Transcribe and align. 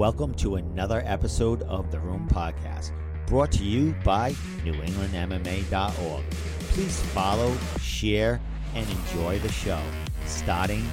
Welcome 0.00 0.32
to 0.36 0.54
another 0.54 1.02
episode 1.04 1.60
of 1.64 1.90
the 1.90 2.00
Room 2.00 2.26
Podcast, 2.26 2.92
brought 3.26 3.52
to 3.52 3.62
you 3.62 3.94
by 4.02 4.32
NewEnglandMMA.org. 4.64 6.24
Please 6.70 7.02
follow, 7.12 7.54
share, 7.82 8.40
and 8.74 8.88
enjoy 8.88 9.38
the 9.40 9.52
show, 9.52 9.78
starting 10.24 10.88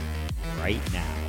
right 0.59 0.82
now. 0.91 1.28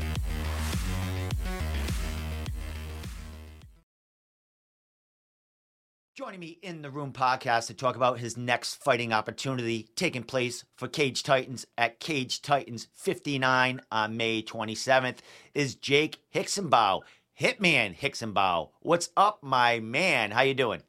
Joining 6.17 6.41
me 6.41 6.59
in 6.63 6.83
the 6.83 6.91
Room 6.91 7.13
podcast 7.13 7.69
to 7.69 7.75
talk 7.75 7.95
about 7.95 8.19
his 8.19 8.37
next 8.37 8.83
fighting 8.83 9.13
opportunity 9.13 9.89
taking 9.95 10.25
place 10.25 10.65
for 10.75 10.89
Cage 10.89 11.23
Titans 11.23 11.65
at 11.79 12.01
Cage 12.01 12.43
Titans 12.43 12.89
59 12.93 13.81
on 13.93 14.17
May 14.17 14.43
27th 14.43 15.19
is 15.55 15.77
Jake 15.77 16.19
Hixenbaugh. 16.35 17.03
Hitman 17.41 17.97
Hixenbaugh. 17.97 18.71
What's 18.81 19.11
up, 19.17 19.45
my 19.45 19.79
man? 19.79 20.33
How 20.33 20.43
you 20.43 20.55
doing? 20.55 20.83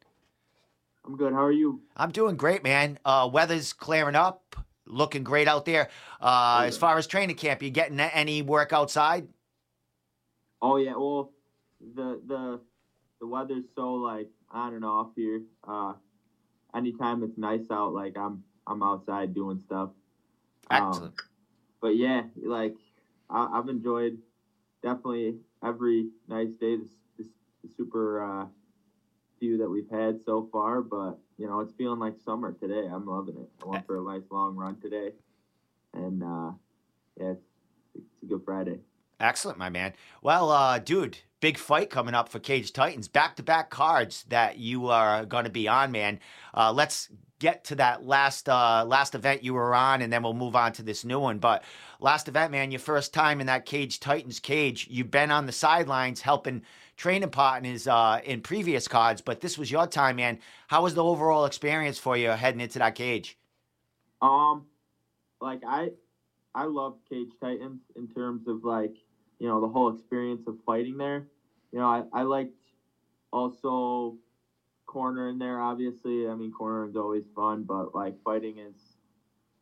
I'm 1.05 1.16
good. 1.16 1.31
How 1.31 1.44
are 1.44 1.52
you? 1.52 1.81
I'm 1.95 2.09
doing 2.09 2.38
great, 2.38 2.63
man. 2.63 2.98
Uh, 3.05 3.30
weather's 3.31 3.71
clearing 3.71 4.16
up, 4.16 4.55
looking 4.88 5.23
great 5.23 5.48
out 5.48 5.66
there. 5.66 5.90
Uh, 6.20 6.63
as 6.66 6.76
far 6.76 6.98
as 6.98 7.05
training 7.05 7.35
camp, 7.35 7.62
you 7.62 7.70
getting 7.70 7.99
any 7.99 8.41
work 8.41 8.73
outside? 8.73 9.27
Oh 10.59 10.77
yeah. 10.77 10.93
Well, 10.93 11.34
the 11.95 12.20
the 12.26 12.59
the 13.21 13.27
weather's 13.27 13.66
so 13.76 13.93
like 13.93 14.29
on 14.49 14.73
and 14.73 14.84
off 14.84 15.09
here. 15.16 15.43
Uh, 15.68 15.93
anytime 16.76 17.21
it's 17.21 17.38
nice 17.38 17.70
out, 17.70 17.93
like 17.93 18.18
I'm 18.18 18.43
I'm 18.66 18.81
outside 18.81 19.35
doing 19.35 19.59
stuff. 19.59 19.91
Excellent. 20.71 21.04
Um, 21.04 21.13
but 21.79 21.95
yeah, 21.95 22.23
like 22.43 22.76
I, 23.29 23.49
I've 23.54 23.70
enjoyed 23.70 24.18
definitely 24.81 25.38
every 25.63 26.09
nice 26.27 26.52
day. 26.59 26.77
This, 26.77 26.91
this, 27.18 27.27
this 27.63 27.76
super 27.76 28.24
uh, 28.24 28.46
few 29.40 29.57
that 29.57 29.70
we've 29.70 29.90
had 29.90 30.20
so 30.26 30.48
far, 30.52 30.82
but 30.82 31.18
you 31.38 31.48
know 31.48 31.60
it's 31.62 31.74
feeling 31.74 31.99
like 31.99 32.15
summer 32.24 32.52
today. 32.54 32.88
I'm 32.91 33.05
loving 33.05 33.38
it. 33.38 33.49
I 33.63 33.70
went 33.70 33.85
for 33.85 33.99
a 33.99 34.04
nice 34.04 34.27
long 34.30 34.55
run 34.55 34.80
today, 34.82 35.13
and 35.93 36.24
uh, 36.24 36.52
yeah, 37.20 37.32
it's, 37.32 37.46
it's 37.96 38.24
a 38.24 38.26
good 38.26 38.41
Friday. 38.46 38.80
Excellent, 39.20 39.57
my 39.57 39.70
man. 39.70 39.93
Well, 40.21 40.49
uh, 40.49 40.80
dude, 40.80 41.18
big 41.41 41.57
fight 41.57 41.90
coming 41.90 42.15
up 42.15 42.30
for 42.30 42.40
Cage 42.40 42.71
Titans. 42.71 43.10
Back 43.10 43.35
to 43.35 43.43
back 43.43 43.70
cards 43.70 44.24
that 44.30 44.57
you 44.57 44.87
are 44.87 45.26
going 45.26 45.43
to 45.43 45.49
be 45.49 45.68
on, 45.68 45.91
man. 45.91 46.20
Uh, 46.54 46.71
let's 46.71 47.10
get 47.40 47.63
to 47.65 47.76
that 47.76 48.05
last 48.05 48.48
uh, 48.48 48.84
last 48.85 49.15
event 49.15 49.43
you 49.43 49.54
were 49.54 49.73
on, 49.73 50.01
and 50.01 50.12
then 50.12 50.21
we'll 50.21 50.34
move 50.34 50.55
on 50.55 50.73
to 50.73 50.84
this 50.84 51.04
new 51.04 51.20
one. 51.20 51.40
But 51.40 51.63
last 51.99 52.27
event, 52.27 52.51
man, 52.51 52.71
your 52.71 52.79
first 52.79 53.13
time 53.13 53.41
in 53.41 53.48
that 53.48 53.65
Cage 53.65 53.99
Titans 53.99 54.40
cage. 54.40 54.87
You've 54.90 55.12
been 55.12 55.31
on 55.31 55.46
the 55.46 55.51
sidelines 55.51 56.21
helping 56.21 56.62
training 56.98 57.29
partners 57.29 57.87
uh, 57.87 58.20
in 58.26 58.41
previous 58.41 58.87
cards, 58.87 59.21
but 59.21 59.40
this 59.40 59.57
was 59.57 59.71
your 59.71 59.87
time, 59.87 60.18
man. 60.18 60.40
How 60.68 60.84
was 60.84 60.93
the 60.93 61.04
overall 61.04 61.46
experience 61.46 61.98
for 61.98 62.18
you 62.18 62.29
heading 62.29 62.62
into 62.62 62.79
that 62.79 62.96
cage? 62.96 63.37
Um, 64.22 64.66
like 65.40 65.62
I, 65.66 65.91
I 66.53 66.66
love 66.66 66.97
Cage 67.09 67.31
Titans 67.41 67.81
in 67.96 68.07
terms 68.09 68.47
of 68.47 68.63
like 68.63 68.96
you 69.40 69.47
know 69.47 69.62
the 69.62 69.68
whole 69.68 69.96
experience 69.96 70.44
of 70.47 70.57
fighting 70.66 70.97
there. 70.97 71.28
You 71.72 71.79
know, 71.79 71.85
I, 71.85 72.03
I 72.13 72.24
liked 72.24 72.56
also 73.31 74.18
corner 74.90 75.29
in 75.29 75.38
there. 75.40 75.59
Obviously, 75.59 76.28
I 76.28 76.35
mean 76.35 76.51
corner 76.51 76.85
is 76.85 76.95
always 76.95 77.29
fun, 77.35 77.63
but 77.63 77.94
like 77.94 78.16
fighting 78.25 78.57
is 78.57 78.97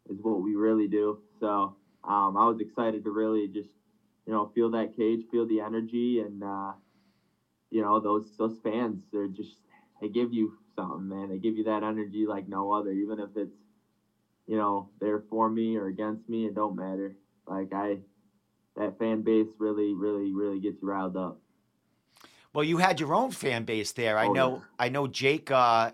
is 0.09 0.21
what 0.21 0.41
we 0.41 0.55
really 0.55 0.87
do. 0.87 1.17
So 1.39 1.73
um, 2.03 2.37
I 2.37 2.45
was 2.47 2.59
excited 2.59 3.03
to 3.05 3.11
really 3.11 3.47
just 3.49 3.71
you 4.25 4.33
know 4.33 4.45
feel 4.45 4.69
that 4.71 4.93
cage, 4.93 5.25
feel 5.31 5.45
the 5.45 5.61
energy, 5.61 6.19
and 6.19 6.43
uh, 6.43 6.73
you 7.69 7.81
know 7.81 7.99
those 7.99 8.33
those 8.37 8.57
fans. 8.63 9.07
They're 9.11 9.27
just 9.27 9.61
they 10.01 10.09
give 10.09 10.33
you 10.33 10.51
something, 10.75 11.07
man. 11.07 11.29
They 11.29 11.37
give 11.39 11.57
you 11.57 11.63
that 11.65 11.83
energy 11.83 12.25
like 12.25 12.47
no 12.47 12.71
other. 12.71 12.91
Even 12.91 13.19
if 13.19 13.29
it's 13.35 13.57
you 14.47 14.57
know 14.57 14.87
they're 14.99 15.19
for 15.29 15.49
me 15.49 15.77
or 15.77 15.87
against 15.87 16.29
me, 16.29 16.45
it 16.47 16.55
don't 16.55 16.75
matter. 16.75 17.15
Like 17.47 17.73
I 17.73 18.01
that 18.75 18.97
fan 18.97 19.21
base 19.23 19.55
really, 19.59 19.95
really, 19.95 20.33
really 20.33 20.59
gets 20.59 20.81
you 20.81 20.89
riled 20.89 21.17
up. 21.17 21.37
Well, 22.57 22.63
you 22.63 22.77
had 22.77 22.99
your 22.99 23.13
own 23.13 23.29
fan 23.29 23.65
base 23.65 23.91
there. 23.91 24.17
I 24.17 24.25
Oh, 24.25 24.33
know. 24.33 24.51
yeah. 24.55 24.61
I 24.79 24.89
know. 24.89 25.05
Jake. 25.05 25.51
Uh, 25.51 25.91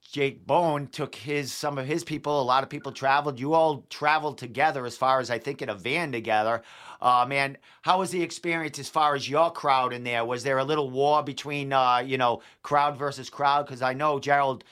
Jake 0.00 0.46
Bone 0.46 0.86
took 0.86 1.14
his 1.14 1.52
some 1.52 1.76
of 1.76 1.84
his 1.84 2.02
people. 2.02 2.40
A 2.40 2.42
lot 2.42 2.62
of 2.62 2.70
people 2.70 2.92
traveled. 2.92 3.38
You 3.38 3.52
all 3.52 3.84
traveled 3.90 4.38
together, 4.38 4.86
as 4.86 4.96
far 4.96 5.20
as 5.20 5.28
I 5.30 5.38
think, 5.38 5.60
in 5.60 5.68
a 5.68 5.74
van 5.74 6.10
together. 6.10 6.62
Uh, 7.02 7.26
man, 7.28 7.58
how 7.82 7.98
was 7.98 8.10
the 8.10 8.22
experience 8.22 8.78
as 8.78 8.88
far 8.88 9.16
as 9.16 9.28
your 9.28 9.50
crowd 9.52 9.92
in 9.92 10.02
there? 10.02 10.24
Was 10.24 10.44
there 10.44 10.56
a 10.56 10.64
little 10.64 10.88
war 10.88 11.22
between, 11.22 11.74
uh, 11.74 11.98
you 11.98 12.16
know, 12.16 12.40
crowd 12.62 12.96
versus 12.96 13.28
crowd? 13.28 13.66
Because 13.66 13.82
I 13.82 13.92
know 13.92 14.18
Gerald 14.18 14.64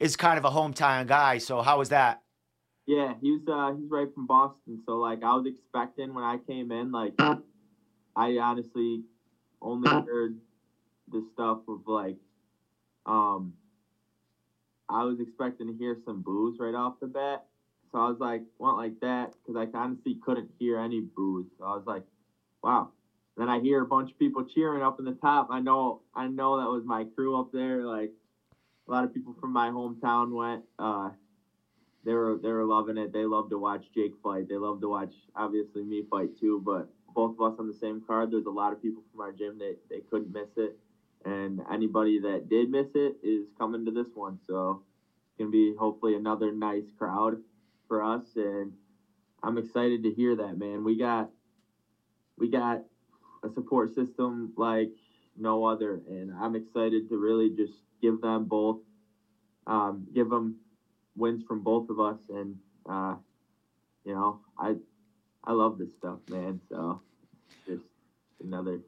is 0.00 0.16
kind 0.16 0.38
of 0.38 0.44
a 0.44 0.50
hometown 0.50 1.06
guy. 1.06 1.38
So 1.38 1.62
how 1.62 1.78
was 1.78 1.90
that? 1.90 2.20
Yeah, 2.86 3.14
he 3.20 3.30
was 3.30 3.42
uh 3.46 3.78
he's 3.80 3.88
right 3.88 4.12
from 4.12 4.26
Boston, 4.26 4.82
so 4.86 4.98
like 4.98 5.22
I 5.22 5.36
was 5.36 5.46
expecting 5.46 6.14
when 6.14 6.24
I 6.24 6.38
came 6.48 6.72
in, 6.72 6.90
like 6.90 7.14
I 8.16 8.38
honestly 8.38 9.04
only 9.62 9.88
heard 9.88 10.36
the 11.10 11.22
stuff 11.32 11.58
of 11.68 11.80
like 11.86 12.16
um 13.06 13.52
I 14.88 15.04
was 15.04 15.20
expecting 15.20 15.68
to 15.68 15.72
hear 15.72 15.96
some 16.04 16.20
boos 16.20 16.56
right 16.58 16.74
off 16.74 16.94
the 17.00 17.06
bat. 17.06 17.42
So 17.92 17.98
I 17.98 18.08
was 18.08 18.18
like, 18.20 18.42
want 18.58 18.76
like 18.76 18.94
that 19.00 19.32
because 19.42 19.56
I 19.56 19.76
honestly 19.76 20.16
couldn't 20.20 20.48
hear 20.58 20.78
any 20.78 21.00
boos. 21.00 21.46
So 21.58 21.64
I 21.64 21.74
was 21.74 21.86
like, 21.86 22.04
wow. 22.62 22.88
Then 23.36 23.48
I 23.48 23.60
hear 23.60 23.80
a 23.80 23.86
bunch 23.86 24.10
of 24.10 24.18
people 24.18 24.42
cheering 24.42 24.82
up 24.82 24.98
in 24.98 25.04
the 25.04 25.12
top. 25.12 25.46
I 25.50 25.60
know 25.60 25.98
I 26.14 26.26
know 26.28 26.58
that 26.58 26.68
was 26.68 26.84
my 26.84 27.06
crew 27.16 27.36
up 27.36 27.48
there. 27.52 27.84
Like 27.86 28.10
a 28.86 28.90
lot 28.90 29.04
of 29.04 29.12
people 29.12 29.34
from 29.40 29.52
my 29.52 29.70
hometown 29.70 30.30
went. 30.30 30.62
Uh, 30.78 31.10
they 32.04 32.14
were 32.14 32.38
they 32.40 32.50
were 32.50 32.64
loving 32.64 32.96
it. 32.96 33.12
They 33.12 33.24
love 33.26 33.50
to 33.50 33.58
watch 33.58 33.90
Jake 33.94 34.12
fight. 34.22 34.48
They 34.48 34.56
love 34.56 34.80
to 34.80 34.88
watch 34.88 35.12
obviously 35.34 35.84
me 35.84 36.02
fight 36.10 36.32
too. 36.38 36.60
But 36.64 36.88
both 37.14 37.32
of 37.38 37.52
us 37.52 37.58
on 37.58 37.66
the 37.66 37.74
same 37.74 38.00
card. 38.00 38.30
There's 38.30 38.46
a 38.46 38.50
lot 38.50 38.72
of 38.72 38.80
people 38.80 39.02
from 39.10 39.20
our 39.20 39.32
gym 39.32 39.58
that 39.58 39.76
they 39.88 40.00
couldn't 40.10 40.32
miss 40.32 40.56
it, 40.56 40.74
and 41.24 41.62
anybody 41.70 42.18
that 42.20 42.48
did 42.48 42.70
miss 42.70 42.94
it 42.94 43.16
is 43.22 43.52
coming 43.52 43.84
to 43.86 43.90
this 43.90 44.14
one. 44.14 44.38
So 44.38 44.80
it's 45.26 45.36
gonna 45.38 45.50
be 45.50 45.74
hopefully 45.74 46.14
another 46.14 46.52
nice 46.52 46.90
crowd 46.90 47.38
for 47.88 48.02
us, 48.02 48.36
and 48.36 48.74
I'm 49.42 49.58
excited 49.58 50.02
to 50.04 50.10
hear 50.10 50.36
that, 50.36 50.58
man. 50.58 50.84
We 50.84 50.96
got 50.96 51.30
we 52.36 52.48
got 52.48 52.82
a 53.42 53.48
support 53.48 53.90
system 53.90 54.52
like 54.56 54.92
no 55.36 55.64
other, 55.64 56.02
and 56.06 56.32
I'm 56.32 56.54
excited 56.54 57.08
to 57.08 57.18
really 57.18 57.50
just 57.50 57.84
give 58.00 58.20
them 58.20 58.46
both, 58.46 58.78
um, 59.66 60.06
give 60.12 60.28
them 60.28 60.54
wins 61.16 61.42
from 61.42 61.62
both 61.62 61.88
of 61.90 62.00
us, 62.00 62.28
and 62.28 62.58
uh, 62.88 63.16
you 64.04 64.14
know, 64.14 64.38
I 64.58 64.76
I 65.44 65.52
love 65.52 65.78
this 65.78 65.92
stuff, 65.92 66.20
man. 66.28 66.60
So 66.68 66.98
just 67.66 67.86
another 68.42 68.80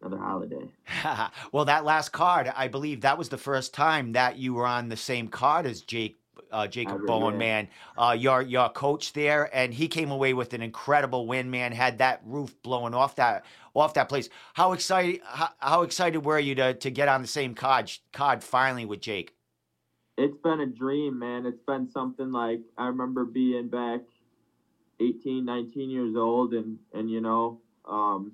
another 0.00 0.18
holiday. 0.18 0.68
well, 1.52 1.64
that 1.64 1.84
last 1.84 2.10
card, 2.10 2.52
I 2.54 2.68
believe 2.68 3.02
that 3.02 3.18
was 3.18 3.28
the 3.28 3.38
first 3.38 3.74
time 3.74 4.12
that 4.12 4.38
you 4.38 4.54
were 4.54 4.66
on 4.66 4.88
the 4.88 4.96
same 4.96 5.28
card 5.28 5.66
as 5.66 5.82
Jake. 5.82 6.16
Uh, 6.52 6.66
Jacob 6.66 7.06
Bowen, 7.06 7.38
man, 7.38 7.66
uh, 7.98 8.14
your 8.16 8.40
your 8.40 8.68
coach 8.68 9.14
there, 9.14 9.50
and 9.52 9.74
he 9.74 9.88
came 9.88 10.12
away 10.12 10.32
with 10.32 10.54
an 10.54 10.62
incredible 10.62 11.26
win, 11.26 11.50
man. 11.50 11.72
Had 11.72 11.98
that 11.98 12.20
roof 12.24 12.54
blowing 12.62 12.94
off 12.94 13.16
that 13.16 13.44
off 13.74 13.94
that 13.94 14.08
place. 14.08 14.28
How 14.54 14.72
excited 14.72 15.22
how, 15.24 15.48
how 15.58 15.82
excited 15.82 16.24
were 16.24 16.38
you 16.38 16.54
to 16.54 16.74
to 16.74 16.90
get 16.90 17.08
on 17.08 17.20
the 17.20 17.26
same 17.26 17.54
card 17.54 17.90
card 18.12 18.44
finally 18.44 18.84
with 18.84 19.00
Jake? 19.00 19.34
It's 20.16 20.36
been 20.36 20.60
a 20.60 20.66
dream, 20.66 21.18
man. 21.18 21.46
It's 21.46 21.62
been 21.66 21.90
something 21.90 22.30
like 22.30 22.60
I 22.78 22.86
remember 22.86 23.24
being 23.24 23.68
back 23.68 24.00
18, 25.00 25.44
19 25.44 25.90
years 25.90 26.16
old, 26.16 26.54
and 26.54 26.78
and 26.92 27.10
you 27.10 27.20
know, 27.20 27.60
um, 27.86 28.32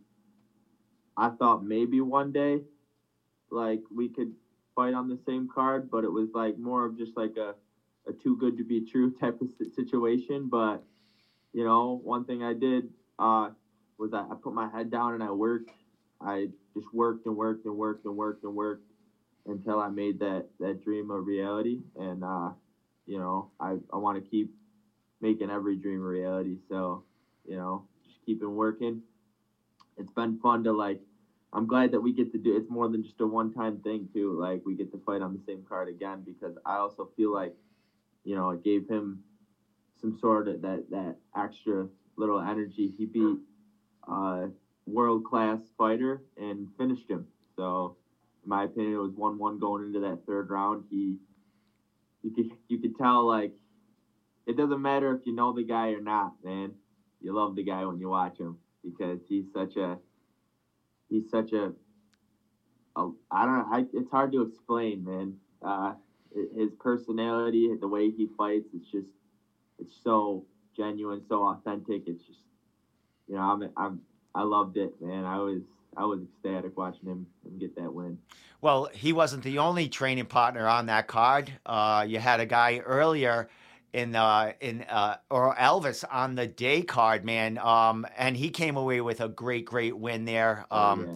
I 1.17 1.31
thought 1.31 1.63
maybe 1.63 2.01
one 2.01 2.33
day, 2.33 2.65
like 3.51 3.83
we 3.91 4.09
could 4.09 4.35
fight 4.75 4.95
on 4.95 5.09
the 5.09 5.17
same 5.17 5.47
card, 5.47 5.91
but 5.91 6.05
it 6.05 6.11
was 6.11 6.35
like 6.35 6.57
more 6.59 6.85
of 6.85 6.97
just 6.97 7.17
like 7.17 7.37
a 7.37 7.57
a 8.07 8.13
too 8.13 8.37
good 8.37 8.57
to 8.57 8.65
be 8.65 8.81
true 8.81 9.11
type 9.21 9.37
of 9.41 9.51
situation. 9.51 10.49
But 10.49 10.83
you 11.53 11.65
know, 11.65 12.01
one 12.03 12.25
thing 12.25 12.43
I 12.43 12.55
did 12.55 12.91
uh, 13.19 13.51
was 13.99 14.13
I, 14.13 14.23
I 14.31 14.35
put 14.41 14.53
my 14.53 14.69
head 14.69 14.91
down 14.91 15.15
and 15.15 15.23
I 15.23 15.31
worked. 15.33 15.71
I 16.21 16.51
just 16.75 16.93
worked 16.93 17.27
and 17.27 17.37
worked 17.37 17.65
and 17.65 17.77
worked 17.77 18.05
and 18.05 18.17
worked 18.17 18.45
and 18.45 18.55
worked 18.55 18.83
until 19.47 19.79
I 19.81 19.89
made 19.89 20.21
that 20.21 20.47
that 20.61 20.81
dream 20.81 21.11
a 21.11 21.21
reality. 21.21 21.83
And 21.97 22.25
uh, 22.25 22.53
you 23.07 23.19
know, 23.19 23.49
I 23.61 23.79
I 23.93 23.99
want 23.99 24.17
to 24.17 24.23
keep 24.23 24.49
making 25.21 25.51
every 25.51 25.77
dream 25.77 26.03
a 26.03 26.07
reality. 26.07 26.57
So 26.57 27.03
you 27.45 27.57
know, 27.57 27.85
just 28.05 28.23
keeping 28.23 28.55
working. 28.55 29.01
It's 29.97 30.11
been 30.13 30.35
fun 30.35 30.65
to 30.65 30.73
like. 30.73 30.99
I'm 31.53 31.67
glad 31.67 31.91
that 31.93 32.01
we 32.01 32.13
get 32.13 32.31
to 32.33 32.39
do. 32.39 32.57
It's 32.57 32.69
more 32.71 32.89
than 32.89 33.03
just 33.03 33.21
a 33.21 33.27
one-time 33.27 33.79
thing 33.79 34.07
too. 34.13 34.33
Like 34.39 34.63
we 34.65 34.75
get 34.75 34.91
to 34.93 34.99
fight 34.99 35.21
on 35.23 35.33
the 35.33 35.39
same 35.39 35.63
card 35.63 35.89
again 35.89 36.23
because 36.25 36.57
I 36.65 36.77
also 36.77 37.09
feel 37.17 37.31
like, 37.33 37.53
you 38.25 38.35
know, 38.35 38.51
it 38.51 38.63
gave 38.63 38.87
him 38.87 39.19
some 39.97 40.13
sort 40.13 40.49
of 40.49 40.63
that 40.63 40.85
that 40.91 41.17
extra 41.37 41.89
little 42.17 42.41
energy. 42.41 42.93
He 42.97 43.07
beat 43.07 43.39
uh, 44.09 44.49
world 44.87 45.25
class 45.25 45.61
fighter 45.79 46.23
and 46.37 46.69
finished 46.79 47.09
him. 47.11 47.27
So, 47.57 47.93
in 48.45 48.49
my 48.51 48.65
opinion, 48.65 48.95
it 48.95 48.99
was 48.99 49.15
one 49.15 49.39
one 49.39 49.59
going 49.59 49.83
into 49.83 50.01
that 50.01 50.21
third 50.27 50.51
round. 50.51 50.85
He, 50.91 51.17
you 52.23 52.31
could 52.31 52.47
you 52.69 52.79
could 52.79 52.95
tell 52.95 53.27
like, 53.27 53.53
it 54.47 54.57
doesn't 54.57 54.83
matter 54.83 55.13
if 55.13 55.21
you 55.25 55.33
know 55.33 55.53
the 55.53 55.65
guy 55.65 55.91
or 55.91 56.01
not, 56.01 56.33
man. 56.43 56.77
You 57.21 57.33
love 57.33 57.55
the 57.55 57.65
guy 57.65 57.87
when 57.87 58.01
you 58.01 58.09
watch 58.09 58.39
him 58.39 58.57
because 58.85 59.21
he's 59.29 59.45
such 59.53 59.77
a, 59.77 59.99
he's 61.09 61.29
such 61.31 61.53
a, 61.53 61.73
a 62.97 63.09
I 63.31 63.45
don't 63.47 63.59
know. 63.59 63.69
I, 63.71 63.87
it's 63.93 64.11
hard 64.11 64.33
to 64.33 64.43
explain, 64.43 65.05
man. 65.05 65.35
Uh, 65.65 65.95
his 66.57 66.71
personality, 66.81 67.71
the 67.81 67.89
way 67.89 68.11
he 68.11 68.29
fights, 68.37 68.69
it's 68.75 68.91
just, 68.91 69.09
it's 69.79 69.95
so 70.03 70.45
genuine, 70.77 71.23
so 71.29 71.45
authentic. 71.45 72.03
It's 72.07 72.23
just, 72.25 72.41
you 73.29 73.35
know, 73.35 73.43
I'm 73.43 73.69
I'm 73.77 74.01
I 74.35 74.43
loved 74.43 74.77
it, 74.77 74.95
man. 75.01 75.25
I 75.25 75.39
was 75.39 75.63
I 75.97 76.05
was 76.05 76.21
ecstatic 76.23 76.77
watching 76.77 77.09
him, 77.09 77.27
him 77.45 77.59
get 77.59 77.77
that 77.77 77.93
win. 77.93 78.19
Well, 78.61 78.89
he 78.95 79.13
wasn't 79.13 79.43
the 79.43 79.59
only 79.59 79.89
training 79.89 80.27
partner 80.27 80.67
on 80.67 80.87
that 80.87 81.07
card. 81.07 81.53
Uh, 81.67 82.07
you 82.09 82.19
had 82.19 82.41
a 82.41 82.47
guy 82.47 82.79
earlier 82.79 83.49
in 83.93 84.17
uh, 84.17 84.53
in 84.61 84.83
uh, 84.85 85.17
or 85.31 85.55
Elvis 85.55 86.05
on 86.11 86.35
the 86.35 86.47
day 86.47 86.83
card, 86.83 87.25
man, 87.25 87.59
um, 87.59 88.07
and 88.17 88.37
he 88.37 88.51
came 88.51 88.77
away 88.77 89.01
with 89.01 89.21
a 89.21 89.29
great, 89.29 89.65
great 89.67 89.97
win 89.97 90.25
there. 90.25 90.67
Oh, 90.71 90.93
Um, 90.93 91.07
yeah. 91.07 91.15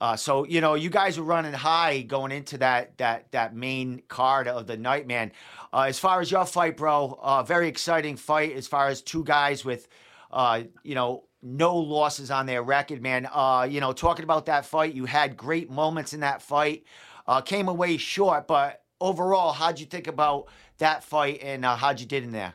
uh, 0.00 0.16
so 0.16 0.44
you 0.44 0.60
know, 0.60 0.74
you 0.74 0.90
guys 0.90 1.18
were 1.18 1.24
running 1.24 1.52
high 1.52 2.02
going 2.02 2.32
into 2.32 2.58
that 2.58 2.96
that 2.98 3.30
that 3.32 3.54
main 3.54 4.02
card 4.08 4.48
of 4.48 4.66
the 4.66 4.76
night, 4.76 5.06
man. 5.06 5.32
Uh, 5.72 5.82
as 5.82 5.98
far 5.98 6.20
as 6.20 6.30
your 6.30 6.44
fight, 6.46 6.76
bro, 6.76 7.18
uh, 7.22 7.42
very 7.42 7.68
exciting 7.68 8.16
fight. 8.16 8.52
As 8.56 8.66
far 8.66 8.88
as 8.88 9.02
two 9.02 9.22
guys 9.22 9.64
with, 9.64 9.86
uh, 10.32 10.62
you 10.82 10.94
know, 10.94 11.24
no 11.42 11.76
losses 11.76 12.30
on 12.32 12.46
their 12.46 12.62
record, 12.62 13.00
man. 13.00 13.28
Uh, 13.32 13.66
you 13.70 13.80
know, 13.80 13.92
talking 13.92 14.24
about 14.24 14.46
that 14.46 14.66
fight, 14.66 14.92
you 14.94 15.04
had 15.04 15.36
great 15.36 15.70
moments 15.70 16.12
in 16.14 16.20
that 16.20 16.42
fight. 16.42 16.84
Uh, 17.28 17.40
came 17.42 17.68
away 17.68 17.96
short, 17.98 18.48
but 18.48 18.82
overall, 19.00 19.52
how'd 19.52 19.78
you 19.78 19.86
think 19.86 20.06
about 20.06 20.48
that 20.78 21.04
fight 21.04 21.40
and 21.42 21.64
uh, 21.64 21.76
how'd 21.76 22.00
you 22.00 22.06
did 22.06 22.24
in 22.24 22.32
there? 22.32 22.54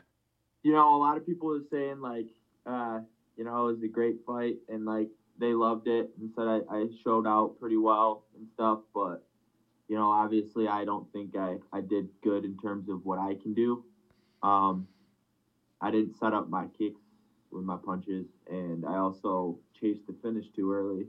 you 0.64 0.72
know, 0.72 0.96
a 0.96 0.98
lot 0.98 1.16
of 1.16 1.24
people 1.24 1.52
are 1.52 1.62
saying 1.70 2.00
like, 2.00 2.26
uh, 2.66 2.98
you 3.36 3.44
know, 3.44 3.68
it 3.68 3.72
was 3.72 3.82
a 3.82 3.88
great 3.88 4.16
fight 4.26 4.56
and 4.68 4.84
like 4.84 5.08
they 5.38 5.52
loved 5.52 5.86
it 5.86 6.10
and 6.18 6.30
said 6.34 6.46
I, 6.48 6.60
I 6.70 6.86
showed 7.04 7.26
out 7.26 7.60
pretty 7.60 7.76
well 7.76 8.24
and 8.36 8.48
stuff. 8.48 8.80
But, 8.94 9.22
you 9.88 9.94
know, 9.94 10.10
obviously 10.10 10.66
I 10.66 10.84
don't 10.84 11.06
think 11.12 11.36
I, 11.36 11.56
I 11.72 11.82
did 11.82 12.08
good 12.22 12.44
in 12.44 12.56
terms 12.56 12.88
of 12.88 13.04
what 13.04 13.18
I 13.18 13.34
can 13.34 13.52
do. 13.52 13.84
Um, 14.42 14.86
I 15.80 15.90
didn't 15.90 16.16
set 16.18 16.32
up 16.32 16.48
my 16.48 16.66
kicks 16.78 17.02
with 17.50 17.64
my 17.64 17.76
punches 17.76 18.26
and 18.50 18.86
I 18.86 18.96
also 18.96 19.58
chased 19.78 20.06
the 20.06 20.14
finish 20.22 20.46
too 20.56 20.72
early. 20.72 21.08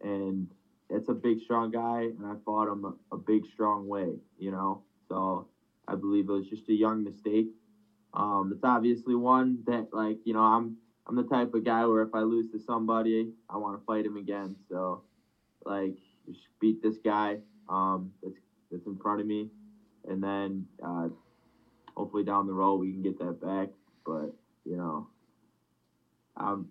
And 0.00 0.46
it's 0.88 1.08
a 1.08 1.14
big, 1.14 1.40
strong 1.40 1.72
guy 1.72 2.02
and 2.16 2.24
I 2.24 2.34
fought 2.44 2.70
him 2.70 2.84
a, 2.84 3.16
a 3.16 3.18
big, 3.18 3.44
strong 3.44 3.88
way, 3.88 4.20
you 4.38 4.52
know. 4.52 4.82
So 5.08 5.48
I 5.88 5.96
believe 5.96 6.28
it 6.30 6.32
was 6.32 6.48
just 6.48 6.70
a 6.70 6.74
young 6.74 7.04
mistake. 7.04 7.48
Um, 8.14 8.52
it's 8.52 8.64
obviously 8.64 9.16
one 9.16 9.64
that 9.66 9.86
like 9.92 10.18
you 10.24 10.34
know 10.34 10.42
I'm 10.44 10.74
I'm 11.06 11.16
the 11.16 11.24
type 11.24 11.54
of 11.54 11.64
guy 11.64 11.86
where 11.86 12.02
if 12.02 12.14
I 12.14 12.22
lose 12.22 12.48
to 12.50 12.60
somebody, 12.60 13.30
I 13.50 13.58
want 13.58 13.78
to 13.78 13.84
fight 13.86 14.06
him 14.06 14.16
again. 14.16 14.56
So 14.68 15.00
like 15.66 15.94
just 16.26 16.48
beat 16.60 16.80
this 16.82 16.98
guy 16.98 17.40
um, 17.68 18.12
that's 18.22 18.40
that's 18.70 18.86
in 18.86 18.96
front 18.96 19.20
of 19.20 19.26
me, 19.26 19.48
and 20.06 20.22
then 20.22 20.66
uh, 20.82 21.08
hopefully 21.96 22.24
down 22.24 22.46
the 22.46 22.54
road 22.54 22.76
we 22.76 22.92
can 22.92 23.02
get 23.02 23.18
that 23.18 23.40
back. 23.40 23.70
But 24.06 24.30
you 24.64 24.76
know, 24.76 25.06
I'm 26.36 26.66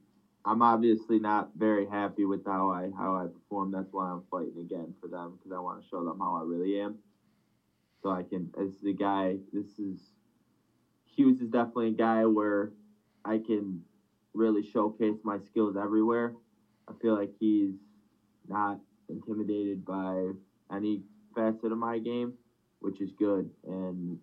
I'm 0.46 0.62
obviously 0.62 1.20
not 1.20 1.50
very 1.56 1.86
happy 1.86 2.26
with 2.26 2.42
how 2.46 2.70
I 2.70 2.92
how 2.98 3.16
I 3.16 3.28
performed. 3.28 3.74
That's 3.74 3.94
why 3.94 4.12
I'm 4.12 4.24
fighting 4.32 4.60
again 4.60 4.94
for 5.02 5.08
them 5.08 5.34
because 5.38 5.52
I 5.52 5.60
want 5.60 5.82
to 5.82 5.88
show 5.88 6.04
them 6.04 6.20
how 6.20 6.36
I 6.36 6.42
really 6.44 6.80
am. 6.80 6.98
So 8.02 8.10
I 8.10 8.24
can 8.24 8.50
as 8.58 8.80
the 8.80 8.94
guy. 8.94 9.40
This 9.52 9.80
is 9.80 10.14
Hughes 11.06 11.40
is 11.42 11.50
definitely 11.50 11.88
a 11.90 11.92
guy 11.92 12.26
where 12.26 12.72
I 13.26 13.40
can 13.40 13.82
really 14.34 14.62
showcase 14.62 15.22
my 15.24 15.38
skills 15.38 15.76
everywhere. 15.76 16.34
I 16.88 16.94
feel 16.94 17.14
like 17.14 17.32
he's 17.40 17.76
not 18.48 18.80
intimidated 19.10 19.84
by 19.86 20.32
any 20.72 21.02
facet 21.36 21.72
of 21.72 21.78
my 21.78 22.00
game, 22.00 22.34
which 22.80 23.02
is 23.02 23.14
good. 23.18 23.50
And 23.64 24.18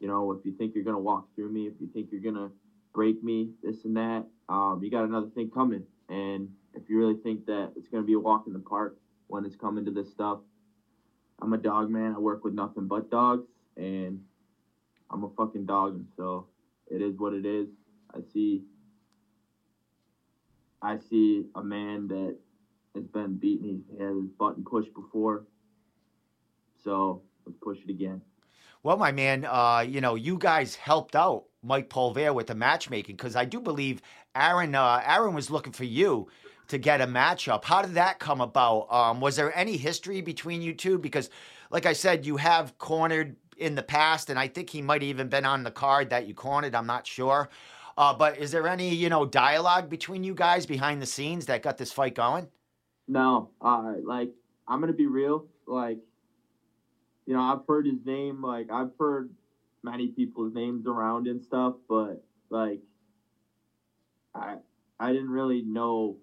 you 0.00 0.06
know, 0.08 0.30
if 0.32 0.44
you 0.44 0.52
think 0.52 0.74
you're 0.74 0.84
gonna 0.84 0.98
walk 0.98 1.24
through 1.34 1.48
me, 1.48 1.66
if 1.66 1.74
you 1.80 1.88
think 1.92 2.08
you're 2.10 2.20
gonna 2.20 2.52
break 2.92 3.22
me, 3.22 3.50
this 3.62 3.84
and 3.84 3.96
that, 3.96 4.26
um, 4.48 4.82
you 4.82 4.90
got 4.90 5.04
another 5.04 5.26
thing 5.26 5.48
coming. 5.48 5.84
And 6.08 6.50
if 6.74 6.88
you 6.88 6.98
really 6.98 7.14
think 7.14 7.44
that 7.46 7.72
it's 7.76 7.88
gonna 7.88 8.04
be 8.04 8.12
a 8.12 8.20
walk 8.20 8.42
in 8.46 8.52
the 8.52 8.58
park 8.60 8.94
when 9.28 9.44
it's 9.44 9.56
coming 9.56 9.84
to 9.86 9.90
this 9.90 10.08
stuff, 10.08 10.38
I'm 11.44 11.52
a 11.52 11.58
dog 11.58 11.90
man. 11.90 12.14
I 12.16 12.18
work 12.18 12.42
with 12.42 12.54
nothing 12.54 12.86
but 12.86 13.10
dogs, 13.10 13.46
and 13.76 14.18
I'm 15.10 15.24
a 15.24 15.28
fucking 15.36 15.66
dog, 15.66 15.94
and 15.94 16.06
so 16.16 16.46
it 16.86 17.02
is 17.02 17.18
what 17.18 17.34
it 17.34 17.44
is. 17.44 17.68
I 18.14 18.20
see, 18.32 18.62
I 20.80 20.96
see 21.10 21.44
a 21.54 21.62
man 21.62 22.08
that 22.08 22.38
has 22.94 23.04
been 23.04 23.34
beaten. 23.34 23.84
He 23.90 24.02
had 24.02 24.14
his 24.14 24.30
button 24.38 24.64
pushed 24.64 24.94
before, 24.94 25.44
so 26.82 27.20
let's 27.44 27.58
push 27.62 27.76
it 27.86 27.90
again. 27.90 28.22
Well, 28.82 28.96
my 28.96 29.12
man, 29.12 29.44
uh, 29.44 29.84
you 29.86 30.00
know, 30.00 30.14
you 30.14 30.38
guys 30.38 30.74
helped 30.76 31.14
out 31.14 31.44
Mike 31.62 31.90
Polver 31.90 32.32
with 32.32 32.46
the 32.46 32.54
matchmaking 32.54 33.16
because 33.16 33.36
I 33.36 33.44
do 33.44 33.60
believe 33.60 34.00
Aaron 34.34 34.74
uh, 34.74 35.02
Aaron 35.04 35.34
was 35.34 35.50
looking 35.50 35.74
for 35.74 35.84
you 35.84 36.26
to 36.68 36.78
get 36.78 37.00
a 37.00 37.06
matchup. 37.06 37.64
How 37.64 37.82
did 37.82 37.94
that 37.94 38.18
come 38.18 38.40
about? 38.40 38.92
Um, 38.92 39.20
was 39.20 39.36
there 39.36 39.56
any 39.56 39.76
history 39.76 40.20
between 40.20 40.62
you 40.62 40.74
two? 40.74 40.98
Because, 40.98 41.30
like 41.70 41.86
I 41.86 41.92
said, 41.92 42.24
you 42.24 42.36
have 42.36 42.76
cornered 42.78 43.36
in 43.56 43.74
the 43.74 43.82
past, 43.82 44.30
and 44.30 44.38
I 44.38 44.48
think 44.48 44.70
he 44.70 44.82
might 44.82 45.02
even 45.02 45.28
been 45.28 45.44
on 45.44 45.62
the 45.62 45.70
card 45.70 46.10
that 46.10 46.26
you 46.26 46.34
cornered. 46.34 46.74
I'm 46.74 46.86
not 46.86 47.06
sure. 47.06 47.48
Uh, 47.96 48.12
but 48.12 48.38
is 48.38 48.50
there 48.50 48.66
any, 48.66 48.92
you 48.92 49.08
know, 49.08 49.24
dialogue 49.24 49.88
between 49.88 50.24
you 50.24 50.34
guys 50.34 50.66
behind 50.66 51.00
the 51.00 51.06
scenes 51.06 51.46
that 51.46 51.62
got 51.62 51.78
this 51.78 51.92
fight 51.92 52.14
going? 52.14 52.48
No, 53.06 53.50
uh, 53.60 53.94
like 54.02 54.30
I'm 54.66 54.80
gonna 54.80 54.92
be 54.92 55.06
real. 55.06 55.46
Like, 55.66 55.98
you 57.26 57.34
know, 57.34 57.40
I've 57.40 57.66
heard 57.68 57.86
his 57.86 58.04
name. 58.04 58.42
Like, 58.42 58.70
I've 58.72 58.90
heard 58.98 59.30
many 59.82 60.08
people's 60.08 60.54
names 60.54 60.86
around 60.86 61.26
and 61.28 61.42
stuff, 61.42 61.74
but 61.88 62.24
like, 62.50 62.80
I 64.34 64.56
I 64.98 65.12
didn't 65.12 65.30
really 65.30 65.62
know 65.62 66.16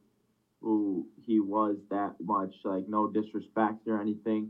who 0.62 1.06
he 1.26 1.40
was 1.40 1.78
that 1.90 2.14
much. 2.22 2.62
Like, 2.66 2.88
no 2.88 3.08
disrespect 3.08 3.80
or 3.88 4.00
anything. 4.00 4.50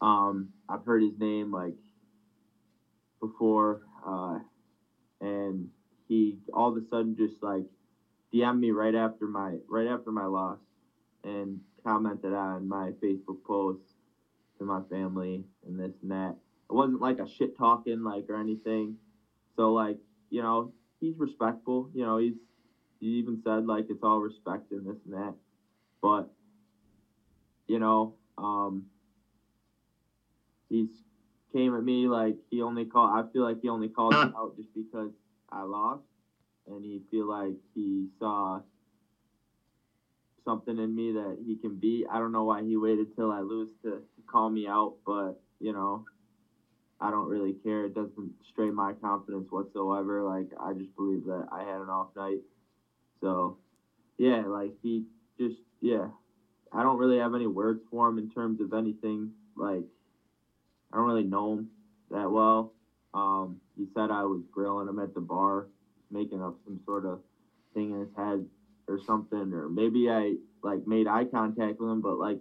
Um, 0.00 0.48
I've 0.68 0.84
heard 0.84 1.02
his 1.02 1.18
name 1.18 1.52
like 1.52 1.74
before, 3.20 3.80
uh, 4.06 4.38
and 5.20 5.68
he 6.08 6.38
all 6.52 6.68
of 6.68 6.76
a 6.76 6.82
sudden 6.82 7.16
just 7.16 7.42
like 7.42 7.66
DM'd 8.32 8.60
me 8.60 8.70
right 8.72 8.94
after 8.94 9.26
my 9.26 9.58
right 9.68 9.86
after 9.86 10.12
my 10.12 10.26
loss 10.26 10.58
and 11.24 11.60
commented 11.84 12.32
on 12.34 12.68
my 12.68 12.92
Facebook 13.02 13.36
post 13.46 13.96
to 14.58 14.64
my 14.64 14.80
family 14.90 15.44
and 15.66 15.78
this 15.78 15.92
and 16.02 16.10
that. 16.10 16.36
It 16.70 16.74
wasn't 16.74 17.00
like 17.00 17.18
a 17.18 17.26
shit 17.26 17.54
talking 17.56 18.02
like 18.02 18.26
or 18.28 18.36
anything. 18.36 18.96
So 19.56 19.72
like, 19.72 19.98
you 20.30 20.42
know, 20.42 20.70
he's 21.00 21.18
respectful. 21.18 21.88
You 21.94 22.04
know, 22.04 22.18
he's 22.18 22.36
he 23.00 23.06
even 23.18 23.36
said 23.36 23.66
like 23.66 23.86
it's 23.88 24.02
all 24.02 24.20
respect 24.20 24.64
and 24.72 24.86
this 24.86 24.98
and 25.04 25.14
that. 25.14 25.34
But 26.02 26.26
you 27.66 27.78
know, 27.78 28.12
um 28.38 28.84
he's 30.68 31.04
came 31.52 31.74
at 31.74 31.84
me 31.84 32.08
like 32.08 32.36
he 32.50 32.62
only 32.62 32.86
called 32.86 33.10
I 33.12 33.22
feel 33.32 33.42
like 33.42 33.58
he 33.60 33.68
only 33.68 33.88
called 33.88 34.16
me 34.18 34.30
out 34.36 34.54
just 34.56 34.70
because 34.74 35.12
I 35.50 35.62
lost 35.62 36.02
and 36.66 36.84
he 36.84 37.02
feel 37.10 37.26
like 37.26 37.56
he 37.74 38.06
saw 38.18 38.60
something 40.44 40.78
in 40.78 40.94
me 40.94 41.12
that 41.12 41.36
he 41.44 41.56
can 41.56 41.76
beat. 41.76 42.06
I 42.10 42.18
don't 42.18 42.32
know 42.32 42.44
why 42.44 42.62
he 42.62 42.76
waited 42.76 43.08
till 43.14 43.30
I 43.30 43.40
lose 43.40 43.74
to, 43.82 43.98
to 43.98 44.22
call 44.26 44.50
me 44.50 44.66
out, 44.66 44.94
but 45.06 45.32
you 45.60 45.72
know, 45.72 46.02
I 47.00 47.10
don't 47.10 47.28
really 47.28 47.54
care. 47.62 47.86
It 47.86 47.94
doesn't 47.94 48.32
strain 48.42 48.74
my 48.74 48.94
confidence 48.94 49.50
whatsoever. 49.50 50.22
Like 50.22 50.48
I 50.58 50.72
just 50.72 50.94
believe 50.96 51.24
that 51.24 51.46
I 51.52 51.62
had 51.64 51.80
an 51.80 51.90
off 51.90 52.08
night. 52.16 52.42
So 53.20 53.54
yeah, 54.18 54.46
like 54.46 54.74
he 54.82 55.04
just 55.38 55.71
yeah. 55.82 56.08
I 56.72 56.82
don't 56.82 56.98
really 56.98 57.18
have 57.18 57.34
any 57.34 57.46
words 57.46 57.82
for 57.90 58.08
him 58.08 58.18
in 58.18 58.28
terms 58.28 58.60
of 58.60 58.72
anything. 58.72 59.30
Like 59.56 59.84
I 60.92 60.96
don't 60.96 61.06
really 61.06 61.24
know 61.24 61.54
him 61.54 61.66
that 62.10 62.30
well. 62.30 62.70
Um, 63.14 63.58
he 63.76 63.86
said 63.94 64.10
I 64.10 64.24
was 64.24 64.42
grilling 64.52 64.88
him 64.88 64.98
at 64.98 65.14
the 65.14 65.20
bar, 65.20 65.66
making 66.10 66.42
up 66.42 66.54
some 66.64 66.78
sort 66.86 67.04
of 67.06 67.20
thing 67.74 67.92
in 67.92 68.00
his 68.00 68.12
head 68.16 68.46
or 68.88 68.98
something, 68.98 69.52
or 69.52 69.68
maybe 69.68 70.10
I 70.10 70.36
like 70.62 70.86
made 70.86 71.08
eye 71.08 71.24
contact 71.24 71.80
with 71.80 71.90
him. 71.90 72.00
But 72.00 72.18
like, 72.18 72.38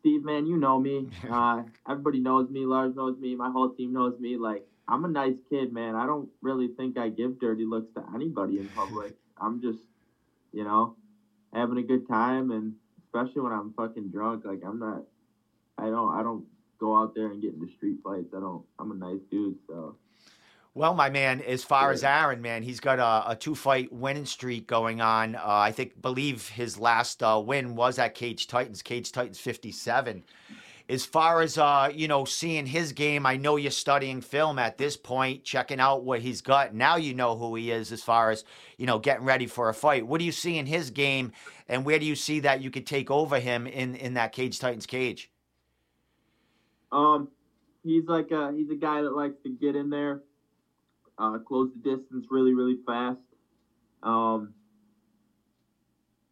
Steve, 0.00 0.24
man, 0.24 0.46
you 0.46 0.56
know 0.56 0.78
me. 0.78 1.08
Uh, 1.30 1.62
everybody 1.88 2.20
knows 2.20 2.48
me. 2.50 2.66
Lars 2.66 2.94
knows 2.94 3.18
me. 3.18 3.34
My 3.36 3.50
whole 3.50 3.68
team 3.68 3.92
knows 3.92 4.18
me. 4.18 4.36
Like, 4.36 4.62
I'm 4.88 5.04
a 5.04 5.08
nice 5.08 5.40
kid, 5.48 5.72
man. 5.72 5.94
I 5.96 6.06
don't 6.06 6.28
really 6.42 6.68
think 6.76 6.98
I 6.98 7.08
give 7.08 7.38
dirty 7.38 7.64
looks 7.66 7.90
to 7.96 8.04
anybody 8.14 8.58
in 8.58 8.68
public. 8.68 9.14
I'm 9.38 9.60
just, 9.60 9.80
you 10.52 10.64
know, 10.64 10.92
having 11.52 11.78
a 11.78 11.82
good 11.82 12.08
time, 12.08 12.50
and 12.50 12.74
especially 13.04 13.42
when 13.42 13.52
I'm 13.52 13.72
fucking 13.74 14.08
drunk. 14.08 14.44
Like 14.44 14.60
I'm 14.66 14.78
not, 14.78 15.02
I 15.78 15.86
don't, 15.86 16.14
I 16.14 16.22
don't 16.22 16.44
go 16.78 16.96
out 16.96 17.14
there 17.14 17.26
and 17.26 17.42
get 17.42 17.54
into 17.54 17.68
street 17.76 17.98
fights. 18.02 18.32
I 18.36 18.40
don't. 18.40 18.64
I'm 18.78 18.90
a 18.90 18.94
nice 18.94 19.20
dude, 19.30 19.56
so. 19.66 19.96
Well, 20.72 20.94
my 20.94 21.10
man, 21.10 21.40
as 21.40 21.64
far 21.64 21.90
as 21.90 22.04
Aaron, 22.04 22.40
man, 22.40 22.62
he's 22.62 22.78
got 22.78 23.00
a, 23.00 23.32
a 23.32 23.36
two-fight 23.36 23.92
winning 23.92 24.24
streak 24.24 24.68
going 24.68 25.00
on. 25.00 25.34
Uh, 25.34 25.40
I 25.44 25.72
think, 25.72 26.00
believe 26.00 26.48
his 26.48 26.78
last 26.78 27.24
uh, 27.24 27.42
win 27.44 27.74
was 27.74 27.98
at 27.98 28.14
Cage 28.14 28.46
Titans. 28.46 28.80
Cage 28.80 29.10
Titans 29.10 29.40
57. 29.40 30.22
As 30.90 31.04
far 31.04 31.40
as 31.40 31.56
uh, 31.56 31.90
you 31.94 32.08
know, 32.08 32.24
seeing 32.24 32.66
his 32.66 32.92
game, 32.92 33.24
I 33.24 33.36
know 33.36 33.56
you're 33.56 33.70
studying 33.70 34.20
film 34.20 34.58
at 34.58 34.76
this 34.76 34.96
point, 34.96 35.44
checking 35.44 35.80
out 35.80 36.04
what 36.04 36.20
he's 36.20 36.40
got. 36.40 36.74
Now 36.74 36.96
you 36.96 37.14
know 37.14 37.36
who 37.36 37.54
he 37.54 37.70
is 37.70 37.92
as 37.92 38.02
far 38.02 38.30
as 38.30 38.44
you 38.76 38.86
know, 38.86 38.98
getting 38.98 39.24
ready 39.24 39.46
for 39.46 39.68
a 39.68 39.74
fight. 39.74 40.06
What 40.06 40.18
do 40.18 40.24
you 40.24 40.32
see 40.32 40.58
in 40.58 40.66
his 40.66 40.90
game, 40.90 41.32
and 41.68 41.84
where 41.84 41.98
do 41.98 42.06
you 42.06 42.16
see 42.16 42.40
that 42.40 42.60
you 42.60 42.70
could 42.70 42.86
take 42.86 43.10
over 43.10 43.38
him 43.38 43.66
in 43.66 43.94
in 43.94 44.14
that 44.14 44.32
Cage 44.32 44.58
Titans 44.58 44.86
cage? 44.86 45.30
Um, 46.92 47.28
he's 47.84 48.04
like 48.06 48.30
a 48.32 48.52
he's 48.52 48.70
a 48.70 48.74
guy 48.74 49.02
that 49.02 49.14
likes 49.14 49.36
to 49.44 49.50
get 49.50 49.76
in 49.76 49.90
there 49.90 50.22
uh, 51.20 51.38
close 51.38 51.70
the 51.74 51.96
distance 51.96 52.26
really, 52.30 52.54
really 52.54 52.78
fast. 52.86 53.18
Um, 54.02 54.54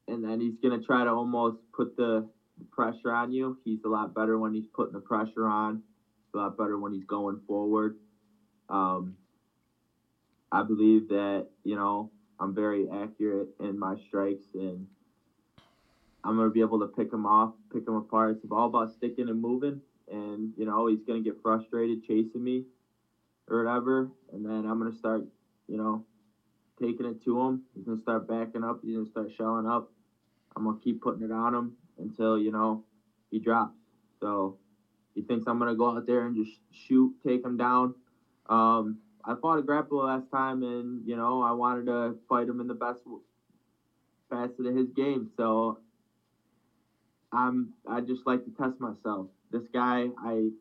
and 0.08 0.24
then 0.24 0.40
he's 0.40 0.54
to 0.62 0.84
try 0.84 1.04
to 1.04 1.10
almost 1.10 1.58
put 1.74 1.96
the, 1.96 2.26
pressure 2.64 3.12
on 3.12 3.32
you. 3.32 3.56
He's 3.64 3.84
a 3.84 3.88
lot 3.88 4.14
better 4.14 4.38
when 4.38 4.54
he's 4.54 4.66
putting 4.66 4.92
the 4.92 5.00
pressure 5.00 5.46
on, 5.46 5.80
a 6.34 6.36
lot 6.36 6.56
better 6.56 6.78
when 6.78 6.92
he's 6.92 7.04
going 7.04 7.38
forward. 7.46 7.94
Um, 8.68 9.16
I 10.52 10.62
believe 10.62 11.08
that, 11.08 11.46
you 11.64 11.76
know, 11.76 12.08
I'm 12.38 12.54
very 12.54 12.88
accurate 12.88 13.48
in 13.58 13.78
my 13.78 13.94
strikes 13.96 14.54
and 14.54 14.86
I'm 16.24 16.36
to 16.36 16.50
be 16.50 16.60
able 16.60 16.78
to 16.80 16.86
pick 16.86 17.12
him 17.12 17.26
off, 17.26 17.52
pick 17.72 17.86
him 17.86 17.94
apart. 17.94 18.38
It's 18.42 18.50
all 18.50 18.66
about 18.66 18.90
sticking 18.90 19.28
and 19.28 19.40
moving. 19.40 19.80
And, 20.10 20.52
you 20.56 20.64
know, 20.64 20.86
he's 20.86 21.02
to 21.04 21.20
get 21.20 21.36
frustrated 21.42 22.00
chasing 22.02 22.42
me 22.42 22.64
or 23.48 23.58
whatever, 23.58 24.08
and 24.32 24.44
then 24.44 24.66
I'm 24.66 24.78
gonna 24.78 24.92
start, 24.92 25.24
you 25.66 25.76
know, 25.76 26.02
taking 26.78 27.06
it 27.06 27.20
to 27.22 27.40
him. 27.40 27.60
He's 27.74 27.84
gonna 27.84 27.96
start 27.96 28.26
backing 28.26 28.64
up. 28.64 28.78
He's 28.82 28.94
gonna 28.94 29.06
start 29.06 29.30
shelling 29.30 29.66
up. 29.66 29.86
I'm 30.56 30.64
gonna 30.64 30.76
keep 30.80 31.00
putting 31.00 31.22
it 31.22 31.30
on 31.30 31.54
him 31.54 31.72
until 31.98 32.38
you 32.38 32.50
know 32.50 32.80
he 33.30 33.38
drops. 33.38 33.88
So 34.10 34.54
he 35.14 35.22
thinks 35.22 35.46
I'm 35.46 35.58
gonna 35.58 35.74
go 35.76 35.86
out 35.88 36.06
there 36.06 36.26
and 36.26 36.36
just 36.36 36.62
shoot, 36.70 37.12
take 37.20 37.44
him 37.44 37.56
down. 37.56 37.94
Um, 38.46 38.96
I 39.24 39.34
fought 39.34 39.58
a 39.58 39.62
grappler 39.62 40.04
last 40.06 40.30
time, 40.30 40.62
and 40.62 41.06
you 41.06 41.16
know 41.16 41.40
I 41.40 41.52
wanted 41.52 41.86
to 41.86 42.16
fight 42.28 42.48
him 42.48 42.60
in 42.60 42.66
the 42.68 42.74
best 42.74 43.06
facet 44.28 44.66
of 44.66 44.74
his 44.74 44.92
game. 44.92 45.26
So 45.26 45.76
I'm 47.32 47.70
I 47.86 48.00
just 48.00 48.26
like 48.26 48.44
to 48.44 48.50
test 48.50 48.80
myself. 48.80 49.28
This 49.50 49.68
guy, 49.68 50.12
I 50.18 50.52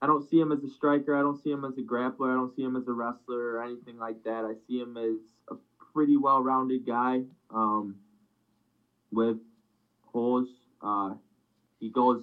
I 0.00 0.06
don't 0.06 0.22
see 0.22 0.38
him 0.40 0.52
as 0.52 0.62
a 0.62 0.68
striker. 0.68 1.14
I 1.14 1.22
don't 1.22 1.36
see 1.36 1.50
him 1.50 1.64
as 1.64 1.76
a 1.78 1.82
grappler. 1.82 2.30
I 2.30 2.34
don't 2.34 2.50
see 2.50 2.62
him 2.62 2.76
as 2.76 2.86
a 2.86 2.94
wrestler 2.94 3.54
or 3.54 3.62
anything 3.62 3.98
like 3.98 4.22
that. 4.24 4.44
I 4.44 4.52
see 4.54 4.80
him 4.80 4.96
as 4.96 5.40
a 5.48 5.56
pretty 5.78 6.16
well-rounded 6.16 6.84
guy 6.84 7.24
um, 7.50 7.98
with 9.10 9.47
holes. 10.12 10.48
Uh, 10.82 11.14
he 11.80 11.90
goes 11.90 12.22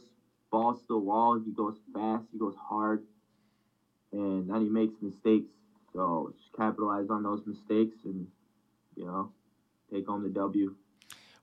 balls 0.51 0.79
to 0.81 0.87
the 0.87 0.97
wall. 0.97 1.39
He 1.39 1.51
goes 1.51 1.77
fast. 1.93 2.25
He 2.31 2.39
goes 2.39 2.55
hard, 2.55 3.03
and 4.11 4.49
then 4.49 4.61
he 4.61 4.69
makes 4.69 4.93
mistakes. 5.01 5.49
So 5.93 6.33
just 6.37 6.55
capitalize 6.55 7.09
on 7.09 7.23
those 7.23 7.41
mistakes 7.45 7.95
and 8.03 8.27
you 8.95 9.05
know 9.05 9.31
take 9.91 10.07
home 10.07 10.23
the 10.23 10.29
W. 10.29 10.75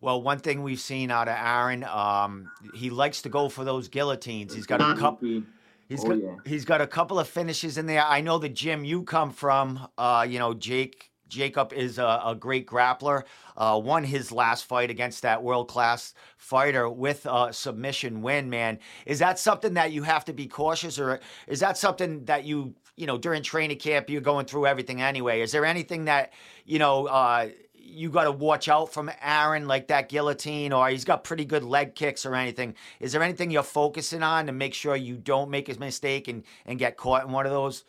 Well, 0.00 0.20
one 0.20 0.40
thing 0.40 0.64
we've 0.64 0.80
seen 0.80 1.12
out 1.12 1.28
of 1.28 1.36
Aaron, 1.38 1.84
um, 1.84 2.50
he 2.74 2.90
likes 2.90 3.22
to 3.22 3.28
go 3.28 3.48
for 3.48 3.62
those 3.64 3.86
guillotines. 3.88 4.52
He's 4.52 4.66
got 4.66 4.80
a 4.80 4.98
couple. 4.98 5.42
He's 5.88 6.04
oh, 6.04 6.08
got 6.08 6.18
yeah. 6.18 6.36
he's 6.44 6.64
got 6.64 6.80
a 6.80 6.86
couple 6.88 7.20
of 7.20 7.28
finishes 7.28 7.78
in 7.78 7.86
there. 7.86 8.04
I 8.04 8.20
know 8.20 8.38
the 8.38 8.48
gym 8.48 8.84
you 8.84 9.04
come 9.04 9.30
from. 9.30 9.88
Uh, 9.96 10.26
you 10.28 10.38
know, 10.40 10.54
Jake 10.54 11.11
Jacob 11.32 11.72
is 11.72 11.98
a, 11.98 12.22
a 12.24 12.36
great 12.38 12.66
grappler. 12.66 13.24
Uh, 13.56 13.80
won 13.82 14.04
his 14.04 14.30
last 14.30 14.66
fight 14.66 14.90
against 14.90 15.22
that 15.22 15.42
world 15.42 15.68
class 15.68 16.14
fighter 16.36 16.88
with 16.88 17.26
a 17.28 17.52
submission 17.52 18.22
win. 18.22 18.50
Man, 18.50 18.78
is 19.06 19.18
that 19.18 19.38
something 19.38 19.74
that 19.74 19.92
you 19.92 20.02
have 20.02 20.24
to 20.26 20.32
be 20.32 20.46
cautious, 20.46 20.98
or 20.98 21.20
is 21.48 21.60
that 21.60 21.78
something 21.78 22.26
that 22.26 22.44
you 22.44 22.74
you 22.96 23.06
know 23.06 23.16
during 23.18 23.42
training 23.42 23.78
camp 23.78 24.10
you're 24.10 24.20
going 24.20 24.46
through 24.46 24.66
everything 24.66 25.00
anyway? 25.00 25.40
Is 25.40 25.52
there 25.52 25.64
anything 25.64 26.04
that 26.04 26.32
you 26.64 26.78
know? 26.78 27.06
Uh, 27.06 27.48
you 27.84 28.10
got 28.10 28.24
to 28.24 28.32
watch 28.32 28.68
out 28.68 28.92
from 28.92 29.10
Aaron, 29.20 29.66
like 29.66 29.88
that 29.88 30.08
guillotine, 30.08 30.72
or 30.72 30.88
he's 30.88 31.04
got 31.04 31.24
pretty 31.24 31.44
good 31.44 31.64
leg 31.64 31.94
kicks 31.94 32.24
or 32.24 32.34
anything. 32.34 32.74
Is 33.00 33.12
there 33.12 33.22
anything 33.22 33.50
you're 33.50 33.64
focusing 33.64 34.22
on 34.22 34.46
to 34.46 34.52
make 34.52 34.72
sure 34.72 34.94
you 34.96 35.16
don't 35.16 35.50
make 35.50 35.68
a 35.68 35.78
mistake 35.78 36.28
and, 36.28 36.44
and 36.64 36.78
get 36.78 36.96
caught 36.96 37.26
in 37.26 37.32
one 37.32 37.44
of 37.44 37.52
those? 37.52 37.84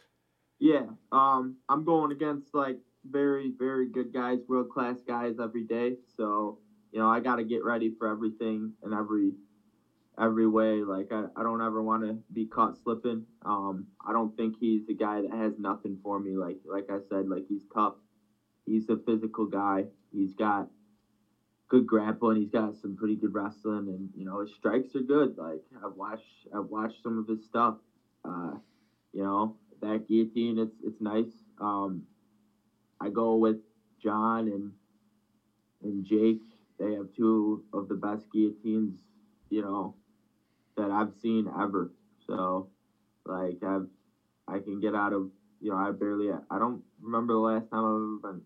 Yeah, 0.59 0.91
um, 1.11 1.53
I'm 1.67 1.83
going 1.83 2.11
against 2.11 2.53
like 2.53 2.77
very, 3.05 3.53
very 3.57 3.85
good 3.87 4.11
guys, 4.11 4.43
world 4.47 4.69
class 4.69 5.01
guys 5.01 5.39
every 5.39 5.63
day. 5.63 5.97
So, 6.05 6.55
you 6.91 6.99
know, 6.99 7.09
I 7.09 7.19
got 7.19 7.35
to 7.35 7.43
get 7.43 7.63
ready 7.63 7.89
for 7.97 8.07
everything 8.07 8.71
and 8.81 8.93
every 8.93 9.35
every 10.17 10.47
way. 10.47 10.83
Like 10.83 11.11
I, 11.11 11.25
I 11.35 11.43
don't 11.43 11.61
ever 11.61 11.81
want 11.81 12.03
to 12.03 12.17
be 12.33 12.45
caught 12.45 12.75
slipping. 12.75 13.23
Um, 13.45 13.85
I 14.05 14.13
don't 14.13 14.31
think 14.37 14.55
he's 14.59 14.87
a 14.89 14.93
guy 14.93 15.21
that 15.21 15.31
has 15.31 15.57
nothing 15.57 15.97
for 16.03 16.19
me. 16.19 16.37
Like 16.37 16.59
like 16.65 16.89
I 16.89 16.99
said, 16.99 17.27
like 17.27 17.45
he's 17.47 17.65
tough 17.73 17.95
he's 18.65 18.89
a 18.89 18.97
physical 18.97 19.45
guy. 19.47 19.87
He's 20.11 20.33
got 20.35 20.67
good 21.69 21.85
grappling. 21.85 22.37
He's 22.37 22.49
got 22.49 22.75
some 22.75 22.95
pretty 22.95 23.15
good 23.15 23.33
wrestling, 23.33 23.87
and 23.87 24.09
you 24.13 24.25
know 24.25 24.39
his 24.39 24.51
strikes 24.51 24.95
are 24.95 25.01
good. 25.01 25.33
Like 25.37 25.61
I've 25.83 25.95
watched, 25.95 26.47
I've 26.53 26.67
watched 26.69 27.01
some 27.01 27.17
of 27.17 27.27
his 27.27 27.41
stuff. 27.41 27.75
Uh, 28.23 28.55
you 29.13 29.23
know 29.23 29.53
that 29.83 30.07
guillotine, 30.07 30.57
it's 30.57 30.81
it's 30.81 31.01
nice. 31.01 31.43
Um, 31.59 32.03
I 32.99 33.09
go 33.09 33.35
with 33.37 33.57
John 33.99 34.47
and 34.47 34.73
and 35.81 36.03
Jake. 36.03 36.39
They 36.79 36.93
have 36.93 37.07
two 37.15 37.61
of 37.73 37.87
the 37.87 37.95
best 37.95 38.29
guillotines, 38.31 38.95
you 39.49 39.61
know, 39.61 39.93
that 40.75 40.91
I've 40.91 41.11
seen 41.11 41.47
ever. 41.47 41.89
So, 42.27 42.65
like 43.25 43.63
I've 43.63 43.87
I 44.47 44.59
can 44.59 44.79
get 44.79 44.95
out 44.95 45.13
of 45.13 45.29
you 45.61 45.71
know 45.71 45.77
I 45.77 45.91
barely 45.91 46.31
I 46.31 46.59
don't 46.59 46.81
remember 47.01 47.33
the 47.33 47.39
last 47.39 47.69
time 47.69 47.85
I've 47.85 47.95
ever 47.95 48.17
been 48.21 48.41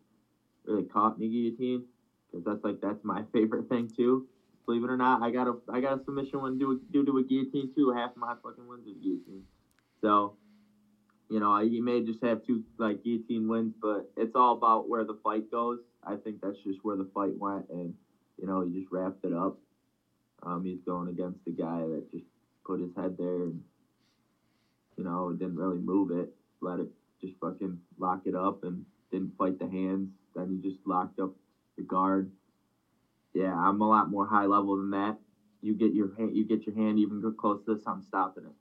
really 0.65 0.83
caught 0.83 1.15
in 1.17 1.23
a 1.23 1.27
guillotine 1.29 1.83
because 2.27 2.43
that's 2.43 2.63
like 2.63 2.79
that's 2.81 3.03
my 3.03 3.23
favorite 3.33 3.67
thing 3.67 3.89
too. 3.95 4.21
Believe 4.65 4.83
it 4.83 4.91
or 4.91 4.97
not, 4.97 5.21
I 5.23 5.31
got 5.31 5.47
a 5.47 5.55
I 5.71 5.81
got 5.81 5.95
a 5.95 5.97
submission 6.03 6.41
win 6.41 6.57
due, 6.57 6.77
due 6.91 7.03
to 7.03 7.17
a 7.17 7.23
guillotine 7.23 7.69
too. 7.73 7.91
Half 7.91 8.11
my 8.15 8.33
fucking 8.43 8.67
wins 8.67 8.87
are 8.87 8.93
guillotine. 8.93 9.45
So, 10.01 10.33
you 11.29 11.39
know, 11.39 11.57
you 11.59 11.81
may 11.81 12.01
just 12.01 12.21
have 12.21 12.41
two 12.41 12.61
like 12.77 13.01
guillotine 13.03 13.47
wins, 13.47 13.75
but 13.81 14.05
it's 14.15 14.35
all 14.35 14.51
about 14.53 14.87
where 14.87 15.03
the 15.03 15.15
fight 15.15 15.45
goes. 15.51 15.79
I 16.03 16.15
think 16.17 16.39
that's 16.41 16.61
just 16.61 16.83
where 16.83 16.95
the 16.95 17.05
fight 17.13 17.37
went, 17.37 17.65
and 17.69 17.93
you 18.37 18.47
know, 18.47 18.61
he 18.61 18.71
just 18.71 18.91
wrapped 18.91 19.23
it 19.23 19.33
up. 19.33 19.55
Um, 20.43 20.63
he's 20.63 20.81
going 20.81 21.07
against 21.07 21.47
a 21.47 21.51
guy 21.51 21.87
that 21.87 22.09
just 22.11 22.25
put 22.65 22.79
his 22.79 22.93
head 22.95 23.15
there 23.17 23.45
and 23.45 23.61
you 24.97 25.03
know 25.03 25.31
didn't 25.33 25.55
really 25.57 25.79
move 25.79 26.11
it, 26.11 26.29
let 26.61 26.79
it 26.79 26.89
just 27.19 27.35
fucking 27.39 27.77
lock 27.97 28.21
it 28.25 28.35
up 28.35 28.57
and 28.63 28.83
didn't 29.11 29.31
fight 29.37 29.57
the 29.57 29.67
hands 29.67 30.09
then 30.35 30.49
he 30.51 30.57
just 30.57 30.79
locked 30.85 31.19
up 31.19 31.31
the 31.77 31.83
guard. 31.83 32.29
Yeah, 33.33 33.55
I'm 33.57 33.81
a 33.81 33.87
lot 33.87 34.09
more 34.09 34.25
high 34.25 34.45
level 34.45 34.77
than 34.77 34.91
that. 34.91 35.17
You 35.61 35.73
get 35.73 35.93
your 35.93 36.09
hand, 36.15 36.35
you 36.35 36.43
get 36.45 36.65
your 36.65 36.75
hand 36.75 36.99
even 36.99 37.21
close 37.37 37.59
to 37.63 37.71
this, 37.71 37.87
I'm 37.87 38.01
stopping 38.01 38.45
it. 38.45 38.55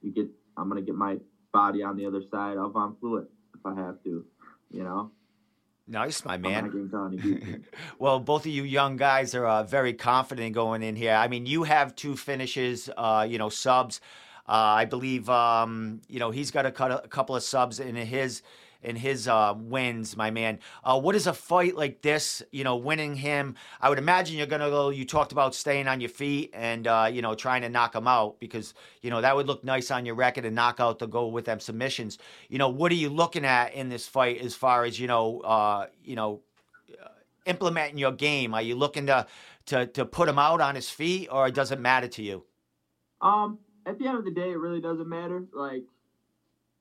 You 0.00 0.10
get, 0.10 0.28
I'm 0.56 0.68
gonna 0.68 0.82
get 0.82 0.94
my 0.94 1.18
body 1.52 1.82
on 1.82 1.96
the 1.96 2.06
other 2.06 2.22
side. 2.30 2.56
I'll 2.58 2.70
von 2.70 2.96
Flue 3.00 3.18
if 3.18 3.26
I 3.64 3.74
have 3.74 4.02
to. 4.04 4.24
You 4.70 4.84
know. 4.84 5.10
Nice, 5.90 6.24
my 6.24 6.36
man. 6.36 7.64
well, 7.98 8.20
both 8.20 8.42
of 8.42 8.52
you 8.52 8.62
young 8.62 8.96
guys 8.96 9.34
are 9.34 9.46
uh, 9.46 9.64
very 9.64 9.92
confident 9.92 10.54
going 10.54 10.84
in 10.84 10.94
here. 10.94 11.14
I 11.14 11.26
mean, 11.26 11.46
you 11.46 11.64
have 11.64 11.96
two 11.96 12.16
finishes, 12.16 12.88
uh, 12.96 13.26
you 13.28 13.38
know, 13.38 13.48
subs. 13.48 14.00
Uh, 14.48 14.52
I 14.52 14.84
believe, 14.84 15.28
um, 15.28 16.00
you 16.08 16.20
know, 16.20 16.30
he's 16.30 16.52
got 16.52 16.64
a, 16.64 16.70
cut 16.70 16.92
a 17.04 17.08
couple 17.08 17.34
of 17.34 17.42
subs 17.42 17.80
in 17.80 17.96
his 17.96 18.42
in 18.82 18.96
his 18.96 19.28
uh, 19.28 19.54
wins, 19.56 20.16
my 20.16 20.30
man. 20.30 20.58
Uh, 20.82 20.98
what 20.98 21.14
is 21.14 21.26
a 21.26 21.32
fight 21.32 21.76
like 21.76 22.02
this? 22.02 22.42
You 22.50 22.64
know, 22.64 22.76
winning 22.76 23.14
him. 23.14 23.54
I 23.80 23.88
would 23.88 23.98
imagine 23.98 24.36
you're 24.36 24.46
gonna 24.46 24.70
go. 24.70 24.90
You 24.90 25.04
talked 25.04 25.32
about 25.32 25.54
staying 25.54 25.88
on 25.88 26.00
your 26.00 26.10
feet 26.10 26.50
and 26.54 26.86
uh, 26.86 27.08
you 27.12 27.22
know 27.22 27.34
trying 27.34 27.62
to 27.62 27.68
knock 27.68 27.94
him 27.94 28.08
out 28.08 28.40
because 28.40 28.74
you 29.02 29.10
know 29.10 29.20
that 29.20 29.36
would 29.36 29.46
look 29.46 29.64
nice 29.64 29.90
on 29.90 30.06
your 30.06 30.14
record 30.14 30.44
and 30.44 30.54
knock 30.54 30.80
out 30.80 30.98
the 30.98 31.06
go 31.06 31.28
with 31.28 31.44
them 31.44 31.60
submissions. 31.60 32.18
You 32.48 32.58
know, 32.58 32.68
what 32.68 32.90
are 32.92 32.96
you 32.96 33.10
looking 33.10 33.44
at 33.44 33.74
in 33.74 33.88
this 33.88 34.06
fight 34.06 34.40
as 34.40 34.54
far 34.54 34.84
as 34.84 34.98
you 34.98 35.06
know? 35.06 35.40
Uh, 35.40 35.86
you 36.04 36.16
know, 36.16 36.40
uh, 36.90 37.08
implementing 37.46 37.98
your 37.98 38.12
game. 38.12 38.54
Are 38.54 38.62
you 38.62 38.76
looking 38.76 39.06
to 39.06 39.26
to 39.66 39.86
to 39.88 40.04
put 40.04 40.28
him 40.28 40.38
out 40.38 40.60
on 40.60 40.74
his 40.74 40.88
feet, 40.88 41.28
or 41.30 41.50
does 41.50 41.70
it 41.70 41.80
matter 41.80 42.08
to 42.08 42.22
you? 42.22 42.44
Um, 43.20 43.58
at 43.84 43.98
the 43.98 44.06
end 44.06 44.18
of 44.18 44.24
the 44.24 44.30
day, 44.30 44.50
it 44.50 44.58
really 44.58 44.80
doesn't 44.80 45.08
matter. 45.08 45.44
Like, 45.52 45.84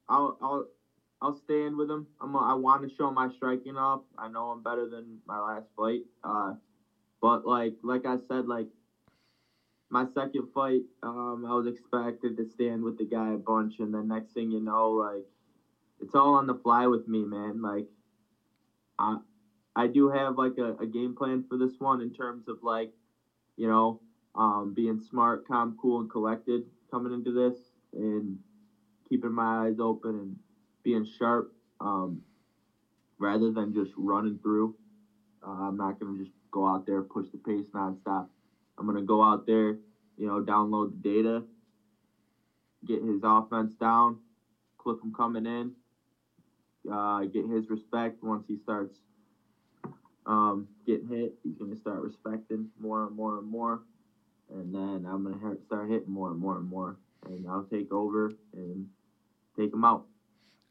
I'll 0.08 0.38
I'll 0.42 0.66
I'll 1.22 1.34
stand 1.34 1.76
with 1.78 1.90
him. 1.90 2.08
I'm 2.22 2.36
I 2.36 2.54
want 2.54 2.84
to 2.84 2.88
show 2.88 3.12
my 3.12 3.28
striking 3.28 3.78
off. 3.78 4.02
I 4.18 4.28
know 4.28 4.52
I'm 4.52 4.62
better 4.62 4.88
than 4.88 5.20
my 5.26 5.40
last 5.40 5.74
fight. 5.76 6.04
Uh, 6.24 6.54
But 7.22 7.46
like 7.46 7.76
like 7.84 8.06
I 8.06 8.18
said, 8.18 8.48
like 8.48 8.70
my 9.90 10.04
second 10.04 10.48
fight, 10.54 10.86
um, 11.04 11.46
I 11.46 11.54
was 11.54 11.66
expected 11.66 12.38
to 12.38 12.46
stand 12.46 12.84
with 12.84 12.98
the 12.98 13.06
guy 13.06 13.30
a 13.30 13.38
bunch, 13.38 13.80
and 13.80 13.94
then 13.94 14.08
next 14.08 14.34
thing 14.34 14.52
you 14.52 14.60
know, 14.60 14.92
like 14.92 15.26
it's 16.00 16.16
all 16.16 16.36
on 16.36 16.48
the 16.48 16.56
fly 16.56 16.88
with 16.88 17.08
me, 17.08 17.26
man. 17.26 17.62
Like 17.62 17.88
I 18.98 19.18
I 19.76 19.88
do 19.88 20.10
have 20.10 20.38
like 20.38 20.58
a, 20.58 20.76
a 20.80 20.88
game 20.88 21.14
plan 21.16 21.42
for 21.42 21.58
this 21.58 21.80
one 21.80 22.02
in 22.02 22.12
terms 22.12 22.48
of 22.48 22.64
like, 22.64 22.92
you 23.58 23.68
know, 23.68 23.98
um, 24.36 24.74
being 24.74 25.00
smart, 25.00 25.44
calm, 25.46 25.74
cool, 25.78 26.00
and 26.00 26.10
collected 26.10 26.66
coming 26.92 27.14
into 27.14 27.32
this, 27.32 27.74
and 27.94 28.40
keeping 29.10 29.34
my 29.34 29.66
eyes 29.66 29.80
open 29.80 30.16
and 30.16 30.38
being 30.90 31.04
sharp, 31.06 31.48
um, 31.82 32.22
rather 33.20 33.52
than 33.52 33.74
just 33.74 33.94
running 33.98 34.40
through. 34.42 34.74
Uh, 35.46 35.68
I'm 35.68 35.78
not 35.78 36.00
gonna 36.00 36.18
just 36.18 36.34
go 36.52 36.68
out 36.68 36.86
there 36.86 37.04
push 37.04 37.30
the 37.30 37.38
pace 37.38 37.70
nonstop. 37.74 38.26
I'm 38.78 38.88
gonna 38.88 39.02
go 39.04 39.24
out 39.24 39.46
there, 39.46 39.78
you 40.18 40.28
know, 40.28 40.42
download 40.42 40.92
the 40.92 40.98
data, 40.98 41.46
get 42.86 43.04
his 43.04 43.24
offense 43.24 43.76
down, 43.76 44.20
clip 44.78 45.02
him 45.04 45.12
coming 45.14 45.46
in, 45.46 45.74
uh, 46.92 47.26
get 47.26 47.46
his 47.46 47.70
respect 47.70 48.24
once 48.24 48.46
he 48.48 48.56
starts 48.58 49.04
um, 50.26 50.68
getting 50.86 51.08
hit. 51.08 51.34
He's 51.44 51.58
gonna 51.58 51.76
start 51.76 52.02
respecting 52.02 52.68
more 52.80 53.06
and 53.08 53.16
more 53.16 53.38
and 53.40 53.48
more, 53.48 53.82
and 54.50 54.76
then 54.76 55.06
I'm 55.06 55.24
gonna 55.24 55.62
start 55.62 55.90
hitting 55.90 56.12
more 56.12 56.32
and 56.32 56.40
more 56.40 56.58
and 56.58 56.68
more, 56.68 56.98
and 57.26 57.48
I'll 57.48 57.64
take 57.64 57.92
over 57.92 58.32
and 58.54 58.88
take 59.56 59.74
him 59.74 59.86
out. 59.86 60.04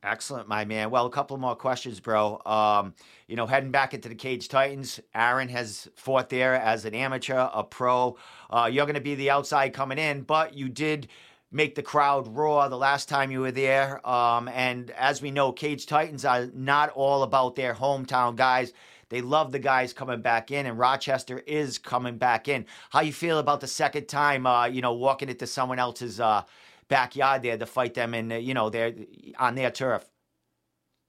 Excellent, 0.05 0.47
my 0.47 0.64
man. 0.64 0.90
Well, 0.90 1.07
a 1.07 1.11
couple 1.11 1.37
more 1.38 1.57
questions, 1.57 1.99
bro. 1.99 2.40
Um, 2.47 2.95
you 3.26 3.35
know, 3.35 3.47
heading 3.47 3.73
back 3.73 3.95
into 3.95 4.09
the 4.09 4.14
Cage 4.14 4.49
Titans, 4.49 5.00
Aaron 5.12 5.49
has 5.49 5.88
fought 5.97 6.28
there 6.28 6.55
as 6.55 6.85
an 6.85 6.95
amateur, 6.95 7.49
a 7.52 7.64
pro. 7.64 8.17
Uh, 8.49 8.71
you're 8.73 8.87
going 8.87 8.95
to 8.95 9.00
be 9.00 9.17
the 9.17 9.31
outside 9.31 9.73
coming 9.73 9.99
in, 9.99 10.23
but 10.23 10.55
you 10.55 10.69
did 10.69 11.09
make 11.50 11.75
the 11.75 11.83
crowd 11.83 12.28
roar 12.28 12.69
the 12.69 12.78
last 12.78 13.09
time 13.09 13.33
you 13.33 13.40
were 13.40 13.50
there. 13.50 14.07
Um, 14.09 14.47
and 14.49 14.93
as 14.93 15.21
we 15.21 15.33
know, 15.33 15.50
Cage 15.50 15.87
Titans 15.87 16.25
are 16.25 16.47
not 16.55 16.90
all 16.90 17.25
about 17.25 17.57
their 17.57 17.75
hometown 17.75 18.37
guys. 18.37 18.73
They 19.09 19.21
love 19.21 19.50
the 19.50 19.59
guys 19.59 19.93
coming 19.93 20.21
back 20.21 20.52
in, 20.52 20.67
and 20.67 20.78
Rochester 20.78 21.40
is 21.40 21.76
coming 21.76 22.19
back 22.19 22.47
in. 22.47 22.67
How 22.90 23.00
you 23.00 23.12
feel 23.12 23.38
about 23.38 23.61
the 23.61 23.67
second 23.67 24.07
time, 24.07 24.47
uh, 24.47 24.67
you 24.67 24.81
know, 24.81 24.93
walking 24.93 25.28
into 25.28 25.47
someone 25.47 25.81
else's 25.81 26.21
uh, 26.21 26.43
backyard 26.88 27.42
there 27.42 27.57
to 27.57 27.66
fight 27.66 27.95
them, 27.95 28.14
and 28.14 28.33
you 28.42 28.54
know, 28.54 28.71
they're 28.71 28.95
on 29.38 29.54
their 29.54 29.71
turf? 29.71 30.09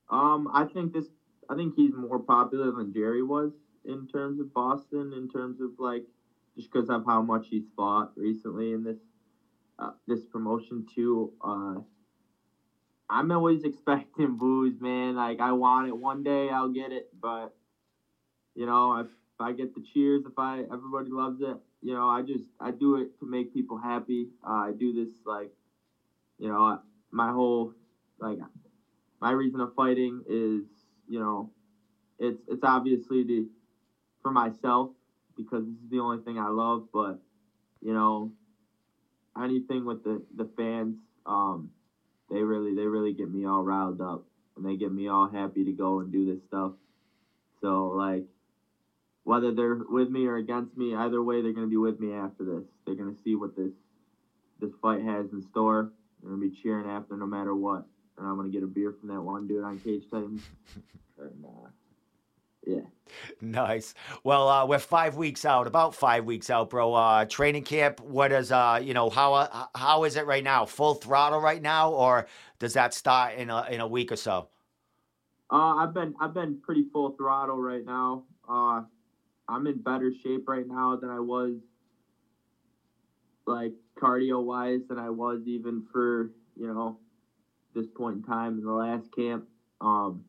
Um, 0.10 0.50
I 0.54 0.66
think 0.66 0.94
this. 0.94 1.06
I 1.50 1.56
think 1.56 1.74
he's 1.76 1.94
more 1.94 2.20
popular 2.20 2.72
than 2.72 2.94
Jerry 2.94 3.24
was 3.24 3.54
in 3.86 4.08
terms 4.08 4.40
of 4.40 4.54
Boston, 4.54 5.14
in 5.16 5.30
terms 5.30 5.60
of 5.62 5.72
like 5.80 6.04
just 6.56 6.72
because 6.72 6.90
of 6.90 7.06
how 7.06 7.22
much 7.22 7.48
he's 7.50 7.66
fought 7.76 8.12
recently 8.16 8.74
in 8.74 8.84
this 8.84 9.00
uh, 9.80 9.92
this 10.08 10.26
promotion 10.26 10.86
too. 10.94 11.34
Uh, 11.44 11.76
I'm 13.10 13.32
always 13.32 13.64
expecting 13.64 14.38
boos, 14.38 14.80
man. 14.80 15.16
Like 15.16 15.40
I 15.40 15.52
want 15.54 15.88
it 15.88 15.98
one 15.98 16.24
day, 16.24 16.50
I'll 16.50 16.70
get 16.70 16.92
it. 16.92 17.10
But 17.20 17.56
you 18.56 18.66
know, 18.66 18.98
if, 18.98 19.08
if 19.08 19.42
I 19.42 19.54
get 19.54 19.74
the 19.74 19.82
cheers, 19.82 20.26
if 20.26 20.38
I 20.38 20.60
everybody 20.72 21.10
loves 21.10 21.42
it, 21.42 21.58
you 21.82 21.94
know, 21.94 22.10
I 22.10 22.22
just 22.22 22.44
I 22.60 22.72
do 22.72 22.98
it 22.98 23.18
to 23.20 23.26
make 23.26 23.54
people 23.54 23.78
happy. 23.78 24.28
Uh, 24.46 24.52
I 24.52 24.72
do 24.78 24.94
this 24.94 25.16
like, 25.26 25.52
you 26.40 26.50
know, 26.50 26.78
my 27.12 27.32
whole 27.32 27.72
like 28.20 28.40
my 29.22 29.32
reason 29.32 29.62
of 29.62 29.72
fighting 29.72 30.24
is, 30.28 30.66
you 31.08 31.20
know, 31.20 31.50
it's 32.20 32.44
it's 32.48 32.64
obviously 32.64 33.24
the 33.24 33.46
for 34.22 34.32
myself 34.32 34.90
because 35.36 35.66
this 35.66 35.76
is 35.82 35.90
the 35.90 36.00
only 36.00 36.20
thing 36.20 36.40
I 36.40 36.50
love. 36.50 36.84
But 36.94 37.18
you 37.82 37.94
know, 37.94 38.32
anything 39.38 39.86
with 39.86 40.02
the 40.04 40.22
the 40.36 40.46
fans, 40.46 40.98
um, 41.26 41.72
they 42.30 42.44
really 42.44 42.74
they 42.74 42.88
really 42.88 43.14
get 43.14 43.30
me 43.30 43.46
all 43.46 43.64
riled 43.64 44.02
up 44.02 44.22
and 44.56 44.66
they 44.66 44.76
get 44.78 44.92
me 44.92 45.08
all 45.08 45.28
happy 45.28 45.64
to 45.66 45.74
go 45.74 46.00
and 46.00 46.12
do 46.12 46.26
this 46.26 46.42
stuff. 46.42 46.74
So 47.62 47.90
like 47.90 48.26
whether 49.24 49.52
they're 49.52 49.78
with 49.90 50.10
me 50.10 50.26
or 50.28 50.36
against 50.36 50.78
me, 50.78 50.96
either 50.96 51.22
way 51.24 51.42
they're 51.42 51.54
gonna 51.54 51.68
be 51.68 51.78
with 51.78 52.00
me 52.00 52.14
after 52.14 52.44
this. 52.46 52.66
They're 52.86 52.96
gonna 52.96 53.14
see 53.14 53.36
what 53.36 53.56
this 53.56 53.74
this 54.60 54.74
fight 54.82 55.02
has 55.02 55.32
in 55.32 55.42
store. 55.42 55.90
They're 56.22 56.32
gonna 56.32 56.42
be 56.42 56.56
cheering 56.62 56.90
after 56.90 57.18
no 57.18 57.26
matter 57.26 57.56
what. 57.56 57.86
And 58.18 58.28
I'm 58.28 58.36
gonna 58.36 58.50
get 58.50 58.64
a 58.64 58.68
beer 58.68 58.94
from 59.00 59.10
that 59.10 59.22
one 59.22 59.48
dude 59.48 59.64
on 59.64 59.80
Cage 59.80 60.04
Titans. 60.12 60.42
and, 61.18 61.46
uh, 61.46 61.70
yeah. 62.66 62.82
Nice. 63.42 63.94
Well, 64.24 64.48
uh, 64.48 64.66
we're 64.66 64.80
five 64.80 65.16
weeks 65.16 65.46
out, 65.46 65.66
about 65.66 65.96
five 65.96 66.26
weeks 66.26 66.50
out, 66.50 66.70
bro. 66.70 66.94
Uh, 66.94 67.26
training 67.26 67.64
camp. 67.64 68.02
What 68.02 68.32
is 68.32 68.52
uh, 68.52 68.80
you 68.84 68.94
know, 68.94 69.10
how 69.10 69.34
uh, 69.34 69.66
how 69.76 70.04
is 70.04 70.16
it 70.16 70.26
right 70.26 70.44
now? 70.44 70.66
Full 70.66 70.96
throttle 70.96 71.40
right 71.40 71.62
now, 71.62 71.92
or 71.92 72.28
does 72.60 72.74
that 72.74 72.94
start 72.94 73.36
in 73.36 73.50
a 73.50 73.66
in 73.70 73.80
a 73.80 73.88
week 73.88 74.12
or 74.12 74.16
so? 74.16 74.50
Uh, 75.52 75.76
I've 75.78 75.94
been 75.94 76.14
I've 76.20 76.34
been 76.34 76.60
pretty 76.62 76.86
full 76.94 77.16
throttle 77.18 77.58
right 77.58 77.84
now. 77.84 78.26
Uh, 78.48 78.84
I'm 79.48 79.66
in 79.66 79.82
better 79.82 80.12
shape 80.24 80.48
right 80.48 80.68
now 80.68 80.96
than 80.96 81.10
I 81.10 81.20
was, 81.20 81.54
like 83.50 83.74
cardio 84.00 84.44
wise, 84.44 84.86
than 84.88 85.00
I 85.00 85.10
was 85.12 85.48
even 85.48 85.82
for 85.82 86.32
you 86.56 86.68
know 86.68 86.96
this 87.74 87.88
point 87.88 88.18
in 88.18 88.22
time 88.22 88.58
in 88.58 88.66
the 88.66 88.74
last 88.74 89.12
camp. 89.12 89.44
Um, 89.82 90.24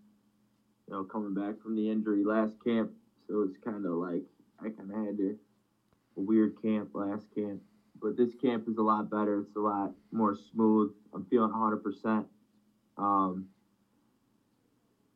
you 0.89 0.95
know, 0.95 1.05
coming 1.05 1.35
back 1.35 1.59
from 1.61 1.77
the 1.77 1.89
injury 1.91 2.25
last 2.25 2.59
camp. 2.65 2.91
So 3.27 3.43
it's 3.43 3.57
kind 3.59 3.87
of 3.87 3.93
like 3.95 4.25
I 4.61 4.71
kind 4.71 4.91
of 4.91 4.97
had 5.07 5.21
a, 5.21 5.31
a 6.17 6.21
weird 6.21 6.55
camp 6.61 6.91
last 6.95 7.31
camp. 7.35 7.61
But 8.01 8.17
this 8.17 8.35
camp 8.35 8.65
is 8.69 8.79
a 8.79 8.83
lot 8.83 9.11
better. 9.11 9.39
It's 9.41 9.57
a 9.57 9.61
lot 9.61 9.93
more 10.13 10.35
smooth. 10.35 10.91
I'm 11.15 11.25
feeling 11.25 11.51
100%. 11.51 12.25
Um, 12.99 13.47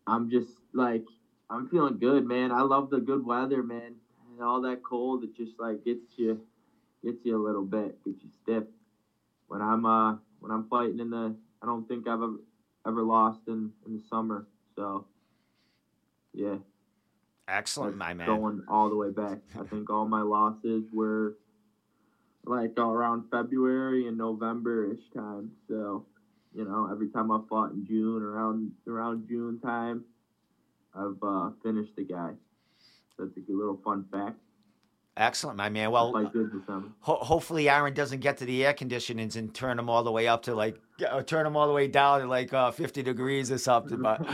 I'm 0.06 0.28
just 0.28 0.62
like, 0.72 1.04
I'm 1.50 1.66
feeling 1.66 1.98
good, 1.98 2.24
man. 2.24 2.52
I 2.52 2.62
love 2.62 2.90
the 2.90 3.00
good 3.00 3.24
weather, 3.24 3.62
man. 3.62 3.96
And 4.30 4.42
all 4.42 4.60
that 4.62 4.82
cold, 4.82 5.24
it 5.24 5.34
just 5.34 5.58
like 5.60 5.84
gets 5.84 6.18
you, 6.18 6.38
gets 7.04 7.24
you 7.24 7.36
a 7.36 7.42
little 7.44 7.64
bit, 7.64 8.02
gets 8.04 8.22
you 8.22 8.30
stiff. 8.42 8.64
When 9.48 9.60
I'm 9.60 9.84
uh 9.86 10.16
when 10.40 10.50
I'm 10.50 10.68
fighting 10.68 11.00
in 11.00 11.10
the, 11.10 11.34
I 11.62 11.66
don't 11.66 11.86
think 11.86 12.08
I've 12.08 12.22
ever 12.22 12.40
ever 12.86 13.02
lost 13.02 13.40
in 13.48 13.72
in 13.86 13.94
the 13.98 14.02
summer. 14.10 14.46
So 14.76 15.06
yeah. 16.32 16.56
Excellent, 17.46 17.96
my 17.96 18.14
man. 18.14 18.26
Going 18.26 18.62
all 18.68 18.88
the 18.88 18.96
way 18.96 19.10
back. 19.10 19.38
I 19.58 19.64
think 19.64 19.90
all 19.90 20.08
my 20.08 20.22
losses 20.22 20.84
were 20.92 21.36
like 22.46 22.78
around 22.78 23.24
February 23.30 24.08
and 24.08 24.16
November 24.16 24.92
ish 24.92 25.10
time. 25.14 25.52
So, 25.68 26.06
you 26.54 26.64
know, 26.64 26.88
every 26.90 27.08
time 27.08 27.30
I 27.30 27.40
fought 27.48 27.72
in 27.72 27.86
June, 27.86 28.22
around 28.22 28.72
around 28.88 29.28
June 29.28 29.60
time, 29.60 30.04
I've 30.94 31.22
uh, 31.22 31.50
finished 31.62 31.96
the 31.96 32.04
guy. 32.04 32.32
That's 33.18 33.36
a 33.36 33.40
good 33.40 33.56
little 33.56 33.80
fun 33.84 34.06
fact. 34.10 34.38
Excellent, 35.16 35.56
my 35.56 35.68
man. 35.68 35.92
Well, 35.92 36.12
ho- 37.00 37.18
hopefully 37.22 37.68
Aaron 37.68 37.94
doesn't 37.94 38.18
get 38.18 38.38
to 38.38 38.44
the 38.44 38.66
air 38.66 38.74
conditionings 38.74 39.36
and 39.36 39.54
turn 39.54 39.76
them 39.76 39.88
all 39.88 40.02
the 40.02 40.10
way 40.10 40.26
up 40.26 40.42
to 40.44 40.54
like, 40.54 40.76
turn 41.26 41.44
them 41.44 41.56
all 41.56 41.68
the 41.68 41.72
way 41.72 41.86
down 41.86 42.20
to 42.20 42.26
like 42.26 42.52
uh, 42.52 42.72
50 42.72 43.04
degrees 43.04 43.52
or 43.52 43.58
something. 43.58 44.02
But, 44.02 44.20